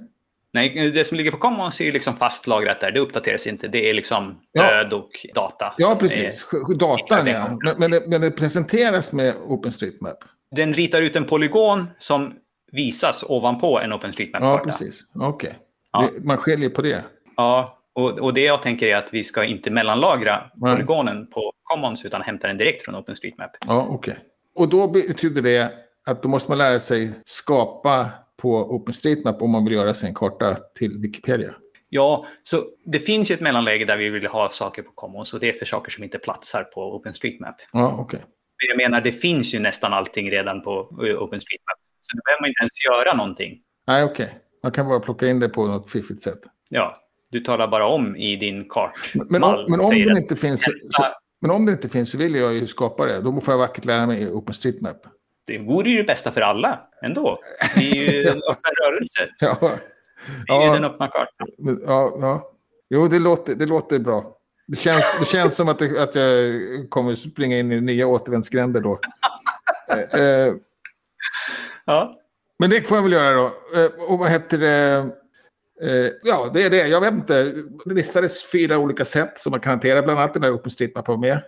[0.53, 2.91] Nej, det som ligger på Commons är ju liksom fastlagrat där.
[2.91, 3.67] Det uppdateras inte.
[3.67, 4.97] Det är liksom död ja.
[4.97, 5.73] och data.
[5.77, 6.47] Ja, precis.
[6.79, 7.57] Datan, ja.
[7.63, 10.17] Men, men, det, men det presenteras med OpenStreetMap.
[10.51, 12.33] Den ritar ut en polygon som
[12.71, 14.57] visas ovanpå en OpenStreetMap-karta.
[14.57, 14.99] Ja, precis.
[15.15, 15.29] Okej.
[15.29, 15.51] Okay.
[15.91, 16.09] Ja.
[16.23, 17.03] Man skiljer på det.
[17.35, 20.75] Ja, och, och det jag tänker är att vi ska inte mellanlagra Nej.
[20.75, 23.51] polygonen på Commons utan hämta den direkt från OpenStreetMap.
[23.67, 24.11] Ja, okej.
[24.11, 24.23] Okay.
[24.55, 25.71] Och då betyder det
[26.05, 28.09] att då måste man lära sig skapa
[28.41, 31.55] på OpenStreetMap om man vill göra sin karta till Wikipedia.
[31.89, 35.39] Ja, så det finns ju ett mellanläge där vi vill ha saker på Commons och
[35.39, 37.55] det är för saker som inte platsar på OpenStreetMap.
[37.71, 38.01] Ja.
[38.01, 38.19] Okay.
[38.67, 41.77] Jag menar, det finns ju nästan allting redan på OpenStreetMap.
[42.01, 43.59] Så då behöver man inte ens göra någonting.
[43.87, 44.25] Nej, okej.
[44.25, 44.37] Okay.
[44.63, 46.39] Man kan bara plocka in det på något fiffigt sätt.
[46.69, 46.95] Ja,
[47.29, 48.91] Du talar bara om i din kart.
[49.13, 50.61] Men om, men om den inte finns...
[50.89, 51.03] Så,
[51.41, 53.21] men om det inte finns så vill jag ju skapa det.
[53.21, 54.97] Då får jag vackert lära mig OpenStreetMap.
[55.47, 57.39] Det vore ju det bästa för alla ändå.
[57.75, 59.29] Det är ju en öppen rörelse.
[59.39, 59.57] Ja.
[60.47, 60.65] Det är ja.
[60.65, 61.47] ju den öppna kartan.
[61.85, 62.51] Ja, ja.
[62.89, 64.37] Jo, det låter, det låter bra.
[64.67, 66.53] Det känns, det känns som att, det, att jag
[66.89, 68.99] kommer springa in i nya återvändsgränder då.
[69.91, 70.53] eh, eh,
[71.85, 72.19] ja.
[72.59, 73.45] Men det får jag väl göra då.
[73.45, 75.09] Eh, och vad heter det?
[75.81, 76.87] Eh, ja, det är det.
[76.87, 77.51] Jag vet inte.
[77.85, 80.01] Det listades fyra olika sätt som man kan hantera.
[80.01, 81.41] Bland annat den där OpenStreetMap med.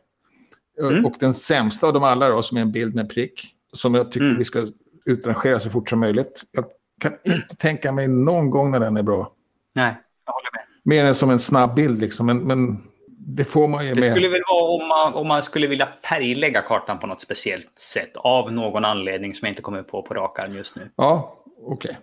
[0.82, 1.06] Mm.
[1.06, 3.57] Och den sämsta av dem alla då, som är en bild med prick.
[3.78, 4.38] Som jag tycker mm.
[4.38, 4.64] vi ska
[5.06, 6.44] utrangera så fort som möjligt.
[6.52, 6.66] Jag
[7.02, 9.32] kan inte tänka mig någon gång när den är bra.
[9.76, 10.62] Nej, jag håller med.
[10.84, 12.26] Mer än som en snabb bild liksom.
[12.26, 14.10] Men, men det får man ju det med.
[14.10, 17.80] Det skulle väl vara om man, om man skulle vilja färglägga kartan på något speciellt
[17.80, 18.18] sätt.
[18.18, 20.90] Av någon anledning som jag inte kommer på på rak arm just nu.
[20.96, 21.74] Ja, okej.
[21.74, 22.02] Okay.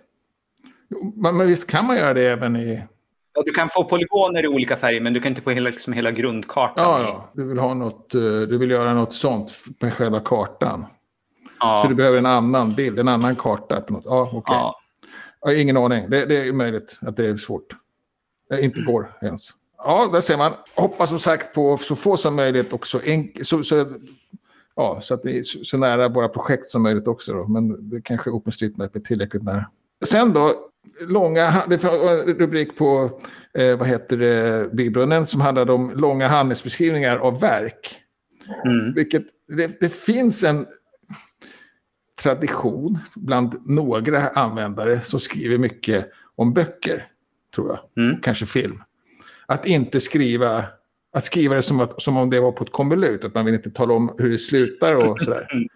[1.15, 2.81] Men, men visst kan man göra det även i...
[3.33, 5.93] Ja, du kan få polygoner i olika färger, men du kan inte få hela, liksom,
[5.93, 6.83] hela grundkartan.
[6.83, 7.29] Ja, ja.
[7.33, 10.85] Du, vill ha något, eh, du vill göra något sånt med själva kartan.
[11.59, 11.79] Ja.
[11.81, 13.81] Så du behöver en annan bild, en annan karta.
[13.81, 14.05] På något.
[14.05, 14.37] Ja, okej.
[14.37, 14.55] Okay.
[14.55, 14.81] Ja.
[15.41, 16.09] Ja, ingen aning.
[16.09, 17.67] Det, det, är möjligt att det är svårt.
[18.49, 19.49] Det inte går ens.
[19.77, 20.51] Ja, där ser man.
[20.75, 22.99] Hoppas som sagt på så få som möjligt och så,
[23.41, 23.85] så, så,
[24.75, 27.33] ja, så att det är så, nära våra projekt som möjligt också.
[27.33, 27.47] Då.
[27.47, 29.65] Men det kanske OpenStreetMap är tillräckligt nära.
[30.05, 30.51] Sen då,
[31.07, 33.19] långa, det var en rubrik på
[33.53, 38.01] eh, vad heter det, Bybrunnen som handlade om långa handelsbeskrivningar av verk.
[38.65, 38.93] Mm.
[38.93, 40.65] Vilket, det, det, finns en
[42.25, 47.07] tradition bland några användare som skriver mycket om böcker,
[47.55, 48.03] tror jag.
[48.05, 48.21] Mm.
[48.21, 48.83] Kanske film.
[49.45, 50.63] Att inte skriva
[51.13, 53.53] att skriva det som, att, som om det var på ett konvolut, att man vill
[53.53, 55.47] inte tala om hur det slutar och sådär.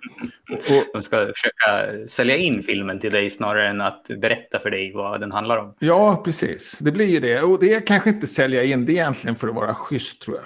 [0.49, 4.93] Och, De ska försöka sälja in filmen till dig snarare än att berätta för dig
[4.93, 5.75] vad den handlar om.
[5.79, 6.77] Ja, precis.
[6.79, 7.41] Det blir ju det.
[7.41, 10.37] Och det är kanske inte sälja in, det är egentligen för att vara schysst tror
[10.37, 10.45] jag.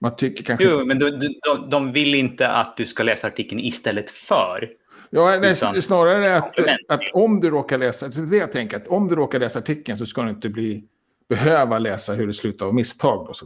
[0.00, 0.64] Man tycker kanske...
[0.64, 1.10] Jo, men de,
[1.42, 4.68] de, de vill inte att du ska läsa artikeln istället för.
[5.14, 8.88] Ja, nej, snarare att, att om du råkar läsa, det är det jag tänker, att
[8.88, 10.84] om du råkar läsa artikeln så ska du inte bli,
[11.28, 13.26] behöva läsa hur det slutar av misstag.
[13.26, 13.44] Då, så.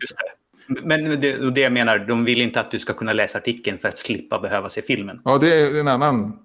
[0.66, 3.88] Men det, det jag menar, de vill inte att du ska kunna läsa artikeln för
[3.88, 5.20] att slippa behöva se filmen.
[5.24, 6.38] Ja, det är en annan...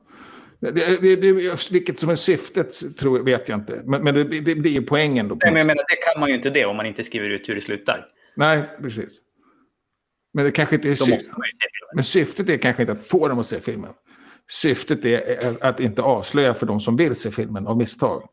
[0.59, 3.81] Det, det, det, vilket som är syftet tror, vet jag inte.
[3.85, 5.35] Men, men det, det blir ju poängen då.
[5.35, 7.49] Nej, men jag menar, det kan man ju inte det om man inte skriver ut
[7.49, 8.07] hur det slutar.
[8.35, 9.19] Nej, precis.
[10.33, 11.29] Men det kanske inte är syftet.
[11.95, 13.89] Men syftet är kanske inte att få dem att se filmen.
[14.51, 18.29] Syftet är att inte avslöja för de som vill se filmen av misstag.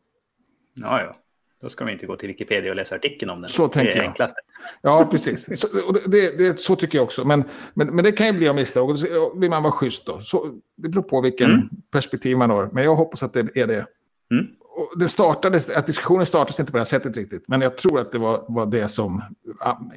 [0.75, 1.17] Ja, ja.
[1.61, 3.49] Då ska man inte gå till Wikipedia och läsa artikeln om den.
[3.49, 4.09] Så tänker det är jag.
[4.09, 4.41] Enklaste.
[4.83, 5.61] Ja, precis.
[5.61, 5.69] Så,
[6.07, 7.25] det, det, så tycker jag också.
[7.25, 8.91] Men, men, men det kan ju bli av misstag.
[8.91, 10.21] Och vill man vara schysst då.
[10.21, 11.69] Så, det beror på vilken mm.
[11.91, 12.71] perspektiv man har.
[12.73, 13.87] Men jag hoppas att det är det.
[14.31, 14.47] Mm.
[14.61, 17.45] Och det startades, att diskussionen startades inte på det här sättet riktigt.
[17.49, 19.23] Men jag tror att det var, var det som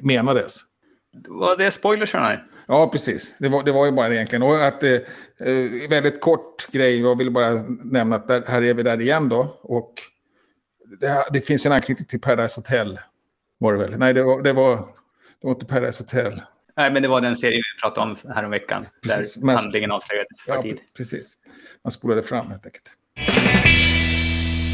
[0.00, 0.60] menades.
[1.28, 2.40] Var det spoilersarna?
[2.66, 3.34] Ja, precis.
[3.38, 4.42] Det var, det var ju bara det egentligen.
[4.42, 4.98] Och att, eh,
[5.90, 7.50] väldigt kort grej, jag vill bara
[7.84, 9.60] nämna att där, här är vi där igen då.
[9.62, 9.94] Och
[11.00, 12.98] det, det, finns en anknytning till Paradise Hotel.
[13.58, 13.98] Var det väl?
[13.98, 16.42] Nej, det var, det var, det var inte Paradise Hotel.
[16.76, 18.86] Nej, men det var den serie vi pratade om häromveckan.
[19.02, 20.80] Precis, där men, handlingen avslöjades ja, tid.
[20.96, 21.34] Precis.
[21.84, 22.96] Man spolade fram helt enkelt.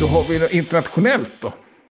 [0.01, 1.53] Då har vi något internationellt då.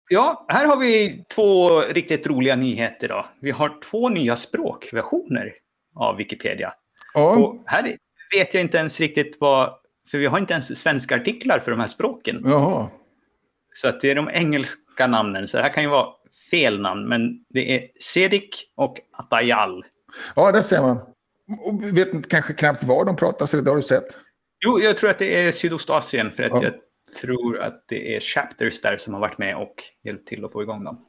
[0.10, 3.08] Ja, här har vi två riktigt roliga nyheter.
[3.08, 3.26] Då.
[3.40, 5.54] Vi har två nya språkversioner
[5.96, 6.74] av Wikipedia.
[7.14, 7.36] Ja.
[7.36, 7.98] Och här
[8.36, 9.78] vet jag inte ens riktigt vad...
[10.12, 12.42] För vi har inte ens svenska artiklar för de här språken.
[12.46, 12.88] Jaha.
[13.74, 15.48] Så att det är de engelska namnen.
[15.48, 16.08] Så det här kan ju vara
[16.52, 19.86] fel namn, men det är Sedik och Atayal.
[20.36, 20.98] Ja, det ser man.
[21.66, 24.18] Och vet kanske knappt var de pratar, så det har du sett.
[24.66, 26.64] Jo, jag tror att det är Sydostasien, för att ja.
[26.64, 26.74] jag
[27.22, 30.62] tror att det är Chapters där som har varit med och hjälpt till att få
[30.62, 31.06] igång dem.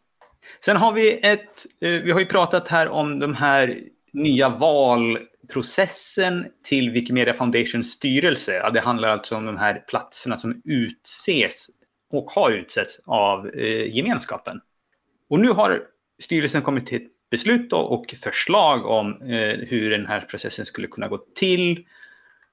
[0.64, 3.78] Sen har vi ett, eh, vi har ju pratat här om de här
[4.12, 8.54] nya valprocessen till Wikimedia Foundations styrelse.
[8.54, 11.66] Ja, det handlar alltså om de här platserna som utses
[12.10, 14.60] och har utsetts av eh, gemenskapen.
[15.30, 15.82] Och nu har
[16.22, 21.08] styrelsen kommit till ett beslut och förslag om eh, hur den här processen skulle kunna
[21.08, 21.86] gå till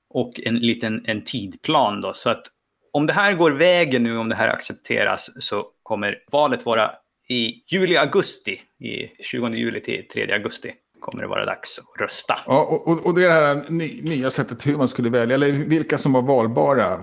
[0.10, 2.02] och en liten en tidplan.
[2.02, 2.14] Då.
[2.14, 2.44] Så att
[2.92, 6.92] om det här går vägen nu, om det här accepteras, så kommer valet vara
[7.28, 12.40] i juli-augusti, i 20 juli till 3 augusti kommer det vara dags att rösta.
[12.46, 13.66] Ja, och, och det här
[14.04, 17.00] nya sättet hur man skulle välja, eller vilka som var valbara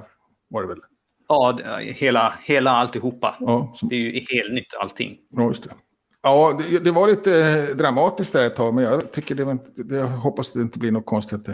[0.49, 0.81] var det väl?
[1.29, 3.37] Ja, hela, hela alltihopa.
[3.41, 3.89] Ja, som...
[3.89, 5.19] Det är ju helt nytt allting.
[5.31, 5.71] Ja, just det.
[6.23, 9.97] Ja, det, det, var lite dramatiskt där ett tag, men jag tycker det, var det,
[9.97, 11.47] jag hoppas det inte blir något konstigt.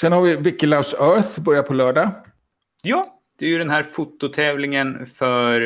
[0.00, 2.10] Sen har vi Wiki Loves Earth, börjar på lördag.
[2.82, 3.06] Ja,
[3.38, 5.60] det är ju den här fototävlingen för,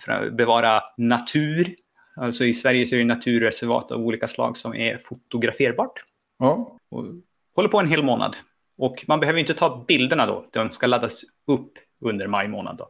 [0.00, 1.74] för att bevara natur.
[2.16, 6.04] Alltså i Sverige så är det naturreservat av olika slag som är fotograferbart.
[6.38, 6.78] Ja.
[6.90, 7.04] Och
[7.56, 8.36] håller på en hel månad.
[8.78, 10.46] Och man behöver inte ta bilderna då.
[10.50, 12.76] De ska laddas upp under maj månad.
[12.76, 12.88] Då.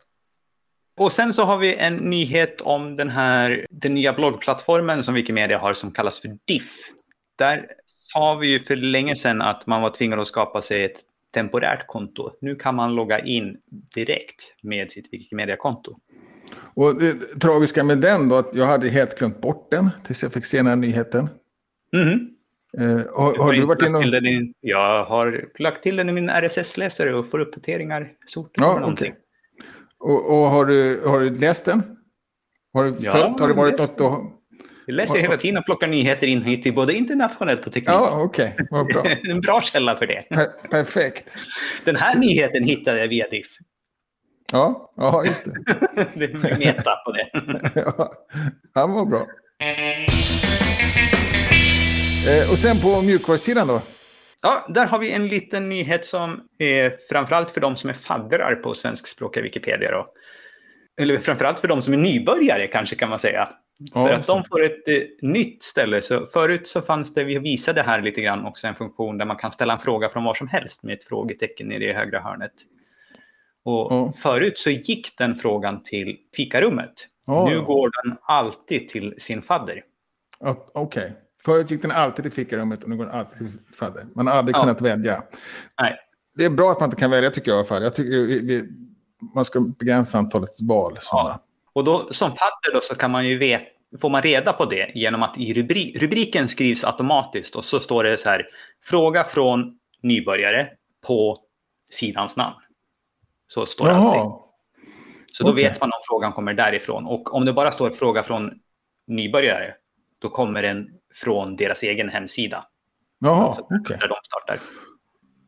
[0.96, 5.58] Och sen så har vi en nyhet om den här den nya bloggplattformen som Wikimedia
[5.58, 6.72] har som kallas för Diff.
[7.38, 11.00] Där sa vi ju för länge sedan att man var tvingad att skapa sig ett
[11.34, 12.30] temporärt konto.
[12.40, 13.56] Nu kan man logga in
[13.94, 15.98] direkt med sitt Wikimedia-konto.
[16.76, 20.33] Och det tragiska med den då, att jag hade helt glömt bort den tills jag
[20.33, 21.28] fick se den här nyheten.
[21.92, 22.30] Mhm.
[22.78, 24.04] Eh, har, har du varit inne och...
[24.04, 28.12] I- Jag har lagt till den i min RSS-läsare och får uppdateringar
[28.54, 29.14] Ja, någonting.
[29.98, 31.83] Och, och har, du, har du läst den?
[32.72, 33.40] Har du Ja, följt?
[33.40, 34.30] Har det varit läst något då?
[34.87, 37.88] Jag läser hela tiden och plockar nyheter in hit till både internationellt och teknik.
[37.88, 38.57] Ja, okej.
[38.70, 39.04] Vad bra.
[39.22, 40.24] en bra källa för det.
[40.30, 41.35] Per, perfekt.
[41.85, 43.46] Den här nyheten hittade jag via Diff.
[44.52, 45.50] Ja, ja, just det.
[46.14, 47.30] det är meta på det.
[47.85, 48.12] Ja,
[48.74, 49.26] han var bra.
[52.26, 53.83] Eh, och sen på mjukvarusidan då?
[54.42, 58.54] Ja, där har vi en liten nyhet som är framförallt för de som är faddrar
[58.54, 59.90] på svenskspråkiga Wikipedia.
[59.90, 60.07] Då.
[61.00, 63.48] Eller framförallt för de som är nybörjare kanske kan man säga.
[63.94, 66.02] Ja, för att de får ett eh, nytt ställe.
[66.02, 69.37] Så förut så fanns det, vi visade här lite grann också en funktion där man
[69.37, 72.52] kan ställa en fråga från var som helst med ett frågetecken nere i högra hörnet.
[73.64, 74.12] Och Ja.
[74.16, 76.92] förut så gick den frågan till fikarummet.
[77.27, 77.46] Ja.
[77.48, 79.83] Nu går den alltid till sin fadder.
[80.40, 81.12] Ja, Okej.
[81.44, 83.48] Förut gick den alltid till fikarummet och nu går den alltid till
[83.79, 84.05] fadder.
[84.14, 85.22] Man har aldrig kunnat välja.
[85.81, 85.96] Nej,
[86.37, 87.83] Det är bra att man inte kan välja tycker jag i alla fall.
[87.83, 88.62] Jag tycker vi, vi,
[89.35, 90.98] man ska begränsa antalet val.
[91.00, 91.40] Sådana.
[91.72, 93.64] Och då, som fadder då, så kan man ju veta,
[94.00, 98.05] får man reda på det genom att i rubri, rubriken skrivs automatiskt och så står
[98.05, 98.46] det så här,
[98.85, 100.68] fråga från nybörjare
[101.07, 101.38] på
[101.90, 102.55] sidans namn.
[103.46, 104.20] Så står det alltid.
[105.33, 105.64] Så då okej.
[105.64, 107.07] vet man om frågan kommer därifrån.
[107.07, 108.52] Och om det bara står fråga från
[109.07, 109.74] nybörjare,
[110.18, 112.66] då kommer den från deras egen hemsida.
[113.18, 113.96] Jaha, Alltså, okej.
[114.00, 114.61] Där de startar.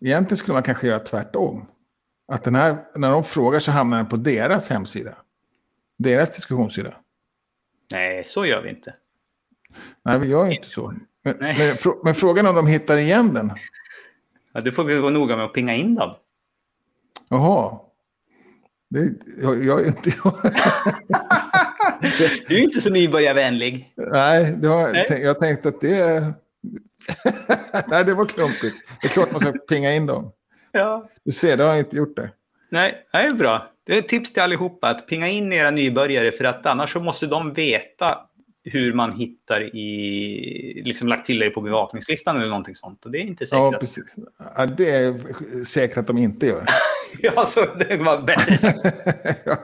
[0.01, 1.67] Egentligen skulle man kanske göra tvärtom.
[2.33, 5.15] Att den här, när de frågar så hamnar den på deras hemsida.
[5.97, 6.95] Deras diskussionssida.
[7.93, 8.95] Nej, så gör vi inte.
[10.03, 10.93] Nej, vi gör inte så.
[11.25, 13.53] Men, men, men frågan är om de hittar igen den.
[14.53, 16.15] Ja, då får vi vara noga med att pinga in dem.
[17.29, 17.79] Jaha.
[18.91, 20.11] Det, jag, jag, är inte,
[22.49, 23.87] Du är inte så nybörjarvänlig.
[23.97, 25.21] nej, det var, Nej.
[25.23, 26.23] jag tänkte att det...
[27.89, 28.77] nej, det var klumpigt.
[29.03, 30.33] Det är klart man ska pinga in dem.
[30.73, 31.09] Ja.
[31.25, 32.31] Du ser, det har jag inte gjort det.
[32.71, 33.71] Nej, det är bra.
[33.87, 37.01] Det är ett tips till allihopa att pinga in era nybörjare för att annars så
[37.01, 38.19] måste de veta
[38.65, 43.05] hur man hittar i, liksom lagt till er på bevakningslistan eller någonting sånt.
[43.05, 43.73] Och det är inte säkert.
[43.73, 44.15] Ja, precis.
[44.57, 45.15] Ja, det är
[45.65, 46.65] säkert att de inte gör.
[47.23, 48.75] ja, så det var bättre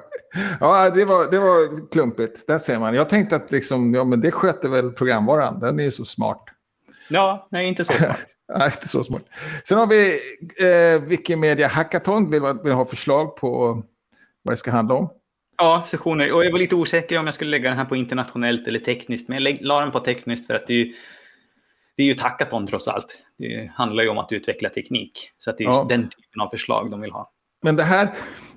[0.61, 2.47] ja, det var, det var klumpigt.
[2.47, 2.95] Där ser man.
[2.95, 5.61] Jag tänkte att liksom, ja, men det sköter väl programvaran.
[5.61, 6.45] Den är ju så smart.
[7.09, 8.17] Ja, nej, inte så smart.
[8.59, 9.23] Nej, inte så smart.
[9.69, 10.19] Sen har vi
[10.97, 12.31] eh, Wikimedia Hackathon.
[12.31, 13.83] Vill, man- vill ha förslag på
[14.43, 15.11] vad det ska handla om.
[15.57, 16.33] Ja, sessioner.
[16.33, 19.29] Och jag var lite osäker om jag skulle lägga den här på internationellt eller tekniskt.
[19.29, 20.93] Men jag la den på tekniskt för att det är ju,
[21.97, 23.17] det är ju ett hackathon trots allt.
[23.39, 25.31] Det handlar ju om att utveckla teknik.
[25.39, 25.87] Så att det är Ja.
[25.89, 27.31] den typen av förslag de vill ha.
[27.63, 28.09] Men det här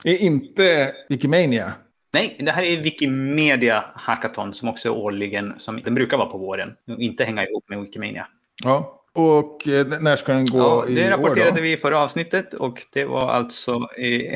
[0.04, 1.74] är inte Wikimania.
[2.14, 6.38] Nej, det här är Wikimedia Hackathon som också är årligen, som den brukar vara på
[6.38, 6.74] våren.
[6.98, 8.28] Inte hänga ihop med Wikimania.
[8.64, 9.02] Ja.
[9.14, 11.62] Och eh, när ska den gå Ja, i det år rapporterade då?
[11.62, 14.36] vi i förra avsnittet och det var alltså i,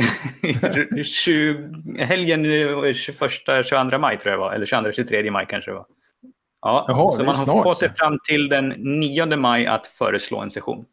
[0.97, 2.45] i 20, helgen
[2.86, 3.17] eh, 21,
[3.65, 4.53] 22 maj tror jag det var.
[4.53, 5.86] Eller 22, 23 maj kanske det var.
[6.62, 7.63] Ja, Jaha, så det man har snart.
[7.63, 10.86] på sig fram till den 9 maj att föreslå en session.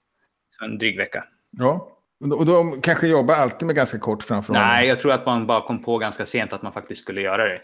[0.59, 1.25] Så en dryg vecka.
[1.51, 1.89] Ja.
[2.21, 4.69] Och de kanske jobbar alltid med ganska kort framförhållning?
[4.69, 7.45] Nej, jag tror att man bara kom på ganska sent att man faktiskt skulle göra
[7.45, 7.61] det.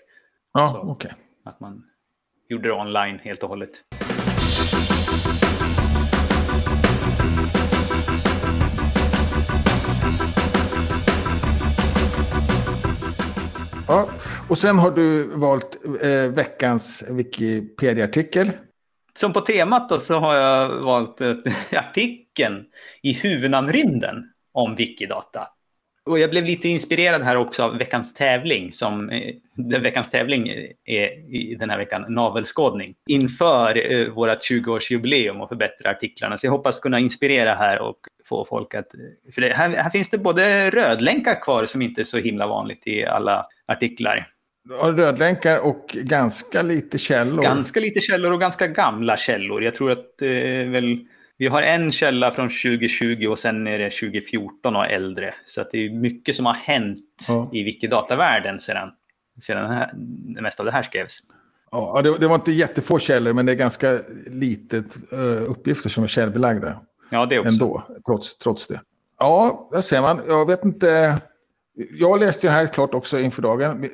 [0.53, 1.15] Ja, okej.
[1.45, 1.83] Att man
[2.49, 3.71] gjorde det online helt och hållet.
[13.89, 14.09] Ja.
[14.49, 18.51] Och sen har du valt eh, veckans Wikipedia-artikel.
[19.19, 21.35] Som på temat då så har jag valt eh,
[21.79, 22.65] artikeln
[23.03, 25.49] i huvudnamnrymden om Wikidata.
[26.05, 28.73] Och jag blev lite inspirerad här också av veckans tävling.
[28.73, 29.35] Som, eh,
[29.81, 30.49] veckans tävling
[30.85, 32.95] är i den här veckan navelskådning.
[33.09, 36.39] Inför eh, vårt 20-årsjubileum och förbättra artiklarna.
[36.39, 38.89] Så jag hoppas kunna inspirera här och få folk att...
[39.35, 42.87] För det, här, här finns det både rödlänkar kvar som inte är så himla vanligt
[42.87, 44.27] i alla artiklar.
[44.83, 47.43] Rödlänkar och ganska lite källor.
[47.43, 49.63] Ganska lite källor och ganska gamla källor.
[49.63, 50.29] Jag tror att eh,
[50.71, 51.07] väl,
[51.39, 55.35] vi har en källa från 2020 och sen är det 2014 och äldre.
[55.45, 57.51] Så att det är mycket som har hänt Ja.
[57.53, 58.91] i Wikidata-världen sedan,
[59.41, 59.91] sedan det, här,
[60.35, 61.19] det mesta av det här skrevs.
[61.71, 66.05] Ja, det, det var inte jättefå källor, men det är ganska litet uh, uppgifter som
[66.05, 66.81] är källbelagda.
[67.11, 67.53] Ja, det också.
[67.53, 68.81] Ändå, trots, trots det.
[69.19, 70.21] Ja, där ser man.
[70.27, 71.19] Jag vet inte.
[71.91, 73.89] Jag läste ju här klart också inför dagen.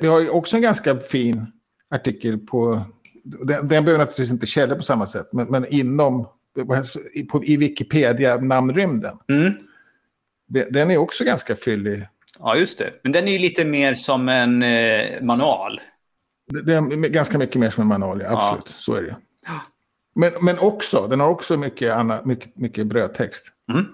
[0.00, 1.46] Vi har också en ganska fin
[1.90, 2.82] artikel på...
[3.24, 6.26] Den, den behöver naturligtvis inte källor på samma sätt, men, men inom...
[7.44, 9.18] I Wikipedia, namnrymden.
[9.28, 9.52] Mm.
[10.46, 12.06] Den är också ganska fyllig.
[12.38, 12.92] Ja, just det.
[13.02, 15.80] Men den är ju lite mer som en eh, manual.
[16.64, 18.64] Det är ganska mycket mer som en manual, ja, absolut.
[18.66, 18.74] Ja.
[18.76, 19.16] Så är det.
[20.14, 23.52] Men, men också, den har också mycket, anna, mycket, mycket brödtext.
[23.72, 23.86] Mm.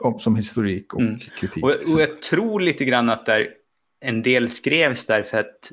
[0.00, 1.18] Om, som historik och mm.
[1.18, 1.64] kritik.
[1.64, 3.48] Och, och, jag tror lite grann att där,
[4.00, 5.72] en del skrevs därför att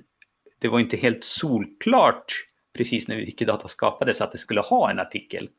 [0.60, 2.46] det var inte helt solklart
[2.78, 5.50] precis när Wikidata skapades att det skulle ha en artikel.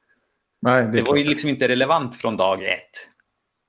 [0.62, 3.08] Nej, det, det var ju liksom inte relevant från dag ett.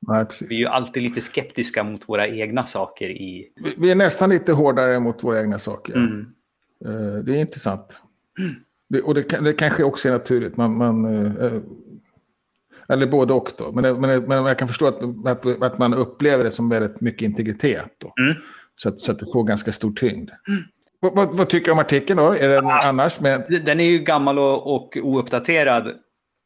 [0.08, 0.26] Nej.
[0.50, 3.48] Vi är ju alltid lite skeptiska mot våra egna saker i...
[3.78, 5.96] Vi, är nästan lite hårdare mot våra egna saker.
[5.96, 6.26] Mm.
[6.86, 8.02] Uh, det är intressant.
[8.40, 8.56] Mm.
[8.90, 10.58] Det, och det, det, kanske också är naturligt.
[10.58, 11.62] Man, man uh,
[12.90, 13.72] eller både och då.
[13.72, 17.22] Men, men, men jag kan förstå att, att, att, man upplever det som väldigt mycket
[17.22, 17.96] integritet.
[17.98, 18.14] Då.
[18.24, 18.36] Mm.
[18.76, 20.30] Så, att, så att det får ganska stor tyngd.
[21.00, 22.34] Vad, vad, vad, tycker du om artikeln då?
[22.34, 23.62] Är den ah, annars med...
[23.66, 25.94] Den är ju gammal och, och ouppdaterad.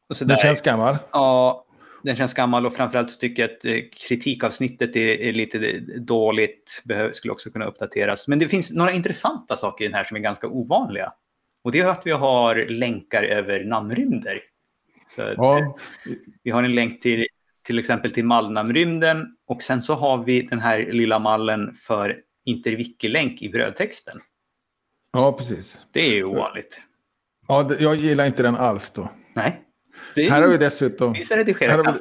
[0.08, 0.96] Och den känns gammal?
[1.12, 1.66] Ja,
[2.02, 3.76] den känns gammal och framförallt så tycker jag att eh,
[4.08, 6.82] kritikavsnittet är, är lite dåligt.
[6.84, 8.28] Behöv, skulle också kunna uppdateras.
[8.28, 11.12] Men det finns några intressanta saker i den här som är ganska ovanliga.
[11.64, 14.40] Och det är att vi har länkar över namnrymder.
[15.08, 15.58] Så ja.
[15.58, 15.66] Eh,
[16.42, 17.26] vi har en länk till
[17.66, 23.42] till exempel till mallnamnrymden och sen så har vi den här lilla mallen för interwiki-länk
[23.42, 24.20] i brödtexten.
[25.12, 25.80] Ja, precis.
[25.90, 26.80] Det är ju ovanligt.
[27.48, 29.08] Ja, jag gillar inte den alls då.
[29.34, 29.65] Nej.
[30.16, 30.30] Är...
[30.30, 31.12] Här har vi dessutom...
[31.12, 31.98] Vissa redigerar vi...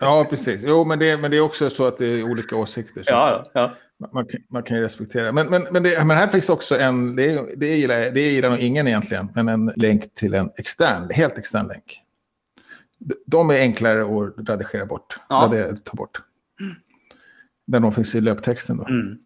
[0.00, 0.62] Ja, precis.
[0.66, 3.04] Jo, men det, men det är också så att det är olika åsikter.
[3.06, 3.76] Ja, ja.
[4.12, 5.32] Man, kan, man kan ju respektera.
[5.32, 8.58] Men, men, men, det, men här finns också en, det, det, gillar, det gillar nog
[8.58, 12.00] ingen egentligen, men en länk till en extern, helt extern länk.
[13.26, 15.36] De är enklare att redigera bort, ja.
[15.36, 16.22] radera, ta bort.
[16.60, 16.74] Mm.
[17.66, 18.86] Där de finns i löptexten då.
[18.86, 19.18] Mm.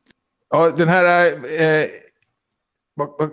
[0.50, 1.26] Ja, den här...
[1.60, 1.86] Eh,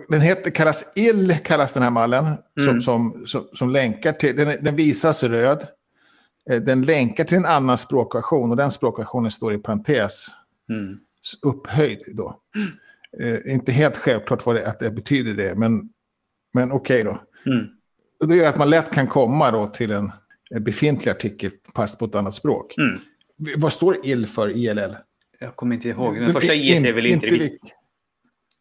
[0.08, 2.24] den heter, kallas ill, kallas den här mallen.
[2.24, 2.38] Mm.
[2.64, 5.66] Som, som, som, som, länkar till, den, den visas röd.
[6.50, 10.26] Eh, den länkar till en annan språkversion och den språkversionen står i parentes.
[10.70, 10.98] Mm.
[11.42, 12.40] Upphöjd då.
[12.56, 12.68] Mm.
[13.20, 15.88] Eh, inte helt självklart vad det, att det betyder det, men,
[16.54, 17.50] men okej okay då.
[17.52, 17.66] Mm.
[18.20, 20.12] Och det gör att man lätt kan komma då till en,
[20.50, 22.74] en befintlig artikel fast på ett annat språk.
[22.78, 22.98] Mm.
[23.56, 24.96] Vad står ill för ILL?
[25.40, 26.20] Jag kommer inte ihåg.
[26.20, 27.26] Den första I är väl inte...
[27.26, 27.58] inte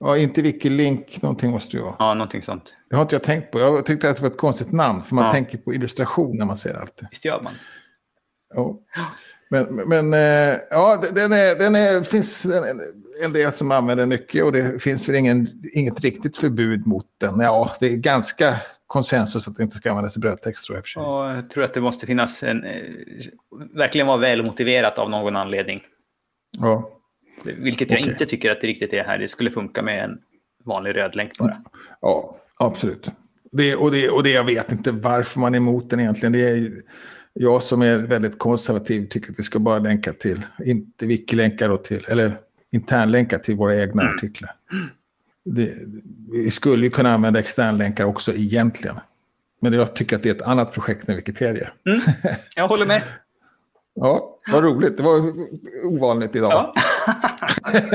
[0.03, 1.95] Ja, inte Wikilink, någonting måste det vara.
[1.99, 2.73] Ja, någonting sånt.
[2.89, 3.59] Det har inte jag tänkt på.
[3.59, 5.31] Jag tyckte att det var ett konstigt namn, för man ja.
[5.31, 7.01] tänker på illustration när man ser allt.
[7.11, 7.53] Visst gör man.
[8.55, 8.79] Ja.
[9.49, 12.81] Men, men eh, ja, den är, den är, finns en,
[13.23, 17.39] en del som använder mycket och det finns väl ingen, inget riktigt förbud mot den.
[17.39, 18.55] Ja, det är ganska
[18.87, 20.87] konsensus att det inte ska användas i brödtext tror jag.
[20.87, 22.81] För ja, jag tror att det måste finnas en, eh,
[23.75, 25.81] verkligen vara välmotiverat av någon anledning.
[26.59, 26.99] Ja.
[27.43, 28.11] Vilket jag okay.
[28.11, 29.17] inte tycker att det riktigt är här.
[29.17, 30.17] Det skulle funka med en
[30.63, 31.57] vanlig röd länk bara.
[32.01, 33.11] Ja, absolut.
[33.51, 36.33] Det, och, det, och det, jag vet inte varför man är emot den egentligen.
[36.33, 36.71] Det är
[37.33, 42.05] jag som är väldigt konservativ tycker att vi ska bara länka till, inte wiki-länkar till,
[42.07, 42.37] eller
[42.71, 44.13] internlänkar till våra egna mm.
[44.15, 44.55] artiklar.
[45.45, 45.73] Det,
[46.31, 48.95] vi skulle ju kunna använda externlänkar också egentligen.
[49.59, 51.69] Men jag tycker att det är ett annat projekt än Wikipedia.
[51.85, 52.01] Mm.
[52.55, 53.01] Jag håller med.
[53.95, 54.97] Ja, vad roligt.
[54.97, 55.33] Det var
[55.85, 56.51] ovanligt idag.
[56.51, 56.73] Ja.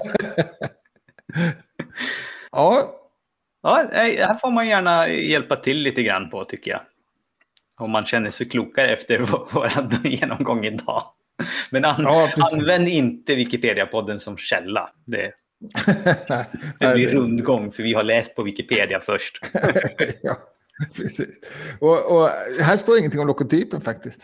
[2.52, 2.94] ja.
[3.62, 6.80] Ja, här får man gärna hjälpa till lite grann på tycker jag.
[7.78, 9.18] Om man känner sig klokare efter
[9.52, 9.72] vår
[10.06, 11.02] genomgång idag.
[11.70, 14.90] Men an ja, använd inte Wikipedia-podden som källa.
[15.04, 15.32] Det,
[16.80, 19.40] det blir rundgång för vi har läst på Wikipedia först.
[20.22, 20.36] ja,
[20.94, 21.40] precis.
[21.80, 22.28] Och, och,
[22.60, 24.22] här står ingenting om logotypen faktiskt.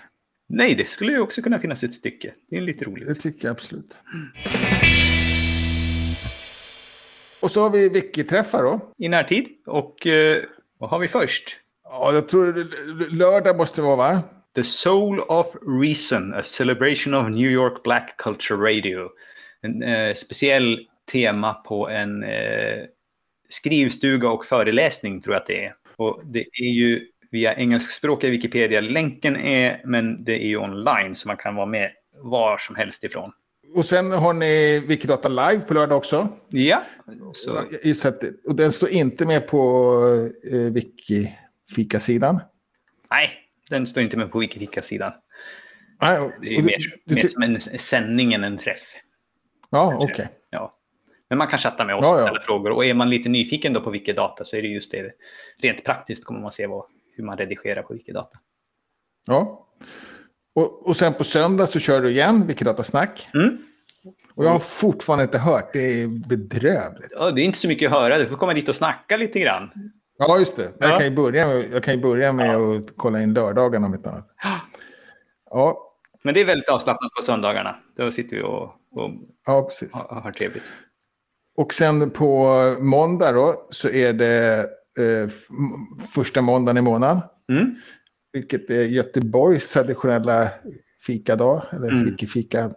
[0.49, 2.35] Nej, det skulle ju också kunna finnas ett stycke.
[2.51, 3.09] Det är lite roligt.
[3.09, 3.99] Det tycker jag absolut.
[4.15, 4.29] Mm.
[7.41, 8.93] Och så har vi Wiki-träffar då.
[8.99, 9.49] I närtid.
[9.67, 10.43] Och eh,
[10.79, 11.61] vad har vi först?
[11.85, 12.67] Ja, jag tror
[13.11, 14.23] lördag måste det vara, va?
[14.55, 19.09] The Soul of Reason, a celebration of New York Black Culture Radio.
[19.61, 22.85] En eh, speciell tema på en eh,
[23.49, 25.75] skrivstuga och föreläsning tror jag att det är.
[25.97, 28.81] Och det är ju via engelskspråkiga Wikipedia.
[28.81, 31.91] Länken är, men det är ju online så man kan vara med
[32.23, 33.33] var som helst ifrån.
[33.75, 36.29] Och sen har ni Wikidata Live på lördag också.
[36.49, 36.83] Ja.
[37.35, 37.59] Så.
[38.49, 39.61] Och den står inte med på
[40.53, 42.41] eh, Wikifika-sidan?
[43.11, 43.31] Nej,
[43.71, 45.13] den står inte med på Wikifika-sidan.
[46.01, 48.95] det är du, mer, du, mer som en sändning än en träff.
[49.71, 50.13] Ja, okej.
[50.13, 50.27] Okay.
[50.51, 50.79] Ja.
[51.29, 52.23] Men man kan chatta med oss Ja, och ja.
[52.23, 52.71] ställa frågor.
[52.71, 55.13] Och är man lite nyfiken då på Wikidata så är det just det.
[55.63, 56.85] Rent praktiskt kommer man se vad,
[57.17, 58.39] hur man redigerar på Wikidata.
[59.27, 59.69] Ja.
[60.55, 63.29] Och, och sen på söndag så kör du igen Wikidata-snack.
[63.35, 63.59] Mm.
[64.35, 65.73] Och jag har fortfarande inte hört.
[65.73, 67.09] Det är bedrövligt.
[67.11, 68.19] Ja, det är inte så mycket att höra.
[68.19, 69.71] Du får komma dit och snacka lite grann.
[70.19, 70.73] Ja, just det.
[70.79, 70.97] Jag Ja.
[70.99, 74.11] kan ju börja med, jag kan ju börja med att kolla in lördagarna om inte
[74.11, 74.29] annat.
[75.51, 75.95] Ja,
[76.25, 77.77] Men det är väldigt avslappnat på söndagarna.
[77.97, 79.11] Då sitter vi och, och
[79.47, 79.93] ja precis.
[79.93, 80.63] har trevligt.
[81.57, 84.67] Och sen på måndag då så är det
[84.99, 85.29] eh,
[86.15, 87.21] första måndagen i månaden.
[87.53, 87.75] Mm.
[88.33, 90.51] Vilket är Göteborgs traditionella
[91.07, 92.05] fikadag, eller Mm.
[92.05, 92.71] wikifika.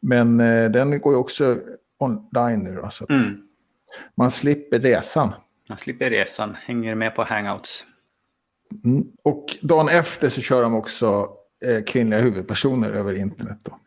[0.00, 1.58] Men eh, den går ju också
[1.98, 3.42] online nu då, så att Mm.
[4.14, 5.32] man slipper resan.
[5.68, 7.84] Man slipper resan, hänger med på hangouts.
[8.84, 9.06] Mm.
[9.22, 11.28] Och dagen efter så kör de också
[11.66, 13.58] eh, kvinnliga huvudpersoner över internet.
[13.64, 13.78] Då.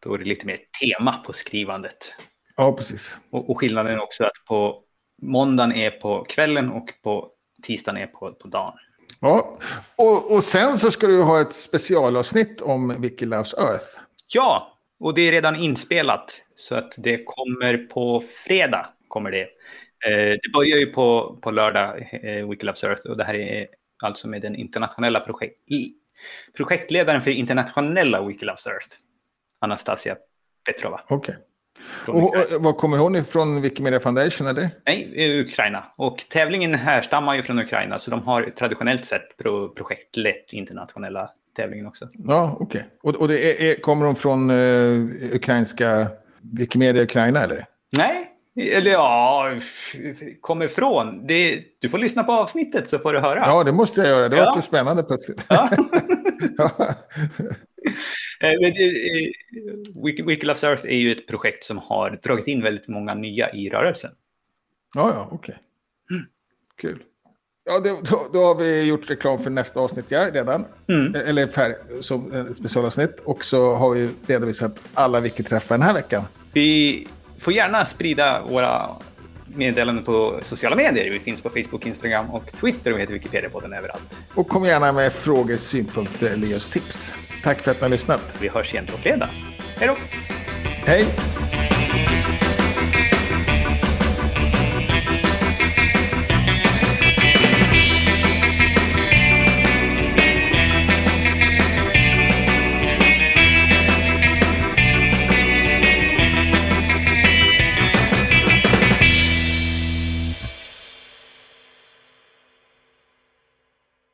[0.00, 2.14] Då är det lite mer tema på skrivandet.
[2.56, 3.18] Ja, precis.
[3.30, 4.82] Och, och skillnaden också att på
[5.22, 7.30] måndagen är på kvällen och på
[7.62, 8.74] tisdagen är på, på dagen.
[9.20, 9.58] Ja.
[9.96, 13.86] Och, och sen så ska du ha ett specialavsnitt om Wiki Loves Earth.
[14.28, 16.40] Ja, och det är redan inspelat.
[16.56, 18.88] Så att det kommer på fredag.
[19.08, 23.06] kommer Det eh, det börjar ju på, på lördag, eh, Wiki Loves Earth.
[23.06, 23.68] Och det här är
[24.02, 25.94] alltså med den internationella projekt, i,
[26.56, 28.88] projektledaren för internationella Wiki Loves Earth.
[29.60, 30.16] Anastasia
[30.66, 31.00] Petrova.
[31.08, 31.34] Okej.
[31.34, 31.51] från
[32.06, 33.62] Och, och, var kommer hon ifrån?
[33.62, 34.70] Wikimedia Foundation eller?
[34.86, 35.84] Nej, Ukraina.
[35.96, 41.86] Och tävlingen härstammar ju från Ukraina, så de har traditionellt sett pro projektlett internationella tävlingen
[41.86, 42.08] också.
[42.12, 42.84] Ja, okej.
[43.02, 46.06] Och, och det är, är, kommer hon från uh, ukrainska
[46.40, 47.64] Wikimedia Ukraina eller?
[47.96, 48.28] Nej,
[48.72, 49.50] eller ja,
[50.40, 51.26] kommer ifrån.
[51.26, 53.40] Det, du får lyssna på avsnittet så får du höra.
[53.46, 54.28] Ja, det måste jag göra.
[54.28, 54.56] Det var Ja.
[54.56, 55.46] ju spännande plötsligt.
[55.48, 55.70] Ja.
[56.58, 56.70] Ja.
[58.40, 59.32] Eh, det- eh,
[60.26, 63.68] Wiki, Loves Earth är ju ett projekt som har dragit in väldigt många nya i
[63.70, 64.10] rörelsen.
[64.94, 65.54] Ja, ja, okej.
[66.10, 66.22] Mm.
[66.80, 67.02] Kul.
[67.64, 70.64] Ja, det, då, då har vi gjort reklam för nästa avsnitt ja, redan.
[70.88, 71.14] Mm.
[71.14, 73.20] Eller färg, som specialavsnitt.
[73.24, 76.22] Och så har vi redovisat alla Wiki-träffar den här veckan.
[76.52, 77.06] Vi
[77.38, 78.90] får gärna sprida våra
[79.46, 81.10] meddelanden på sociala medier.
[81.10, 84.18] Vi finns på Facebook, Instagram och Twitter och heter Wikipedia-podden överallt.
[84.34, 87.14] Och kom gärna med frågor, synpunkter eller oss tips.
[87.42, 88.36] Tack för att ni har lyssnat.
[88.40, 89.30] Vi hörs igen på fredag.
[89.76, 89.96] Hej då!
[90.86, 91.06] Hej!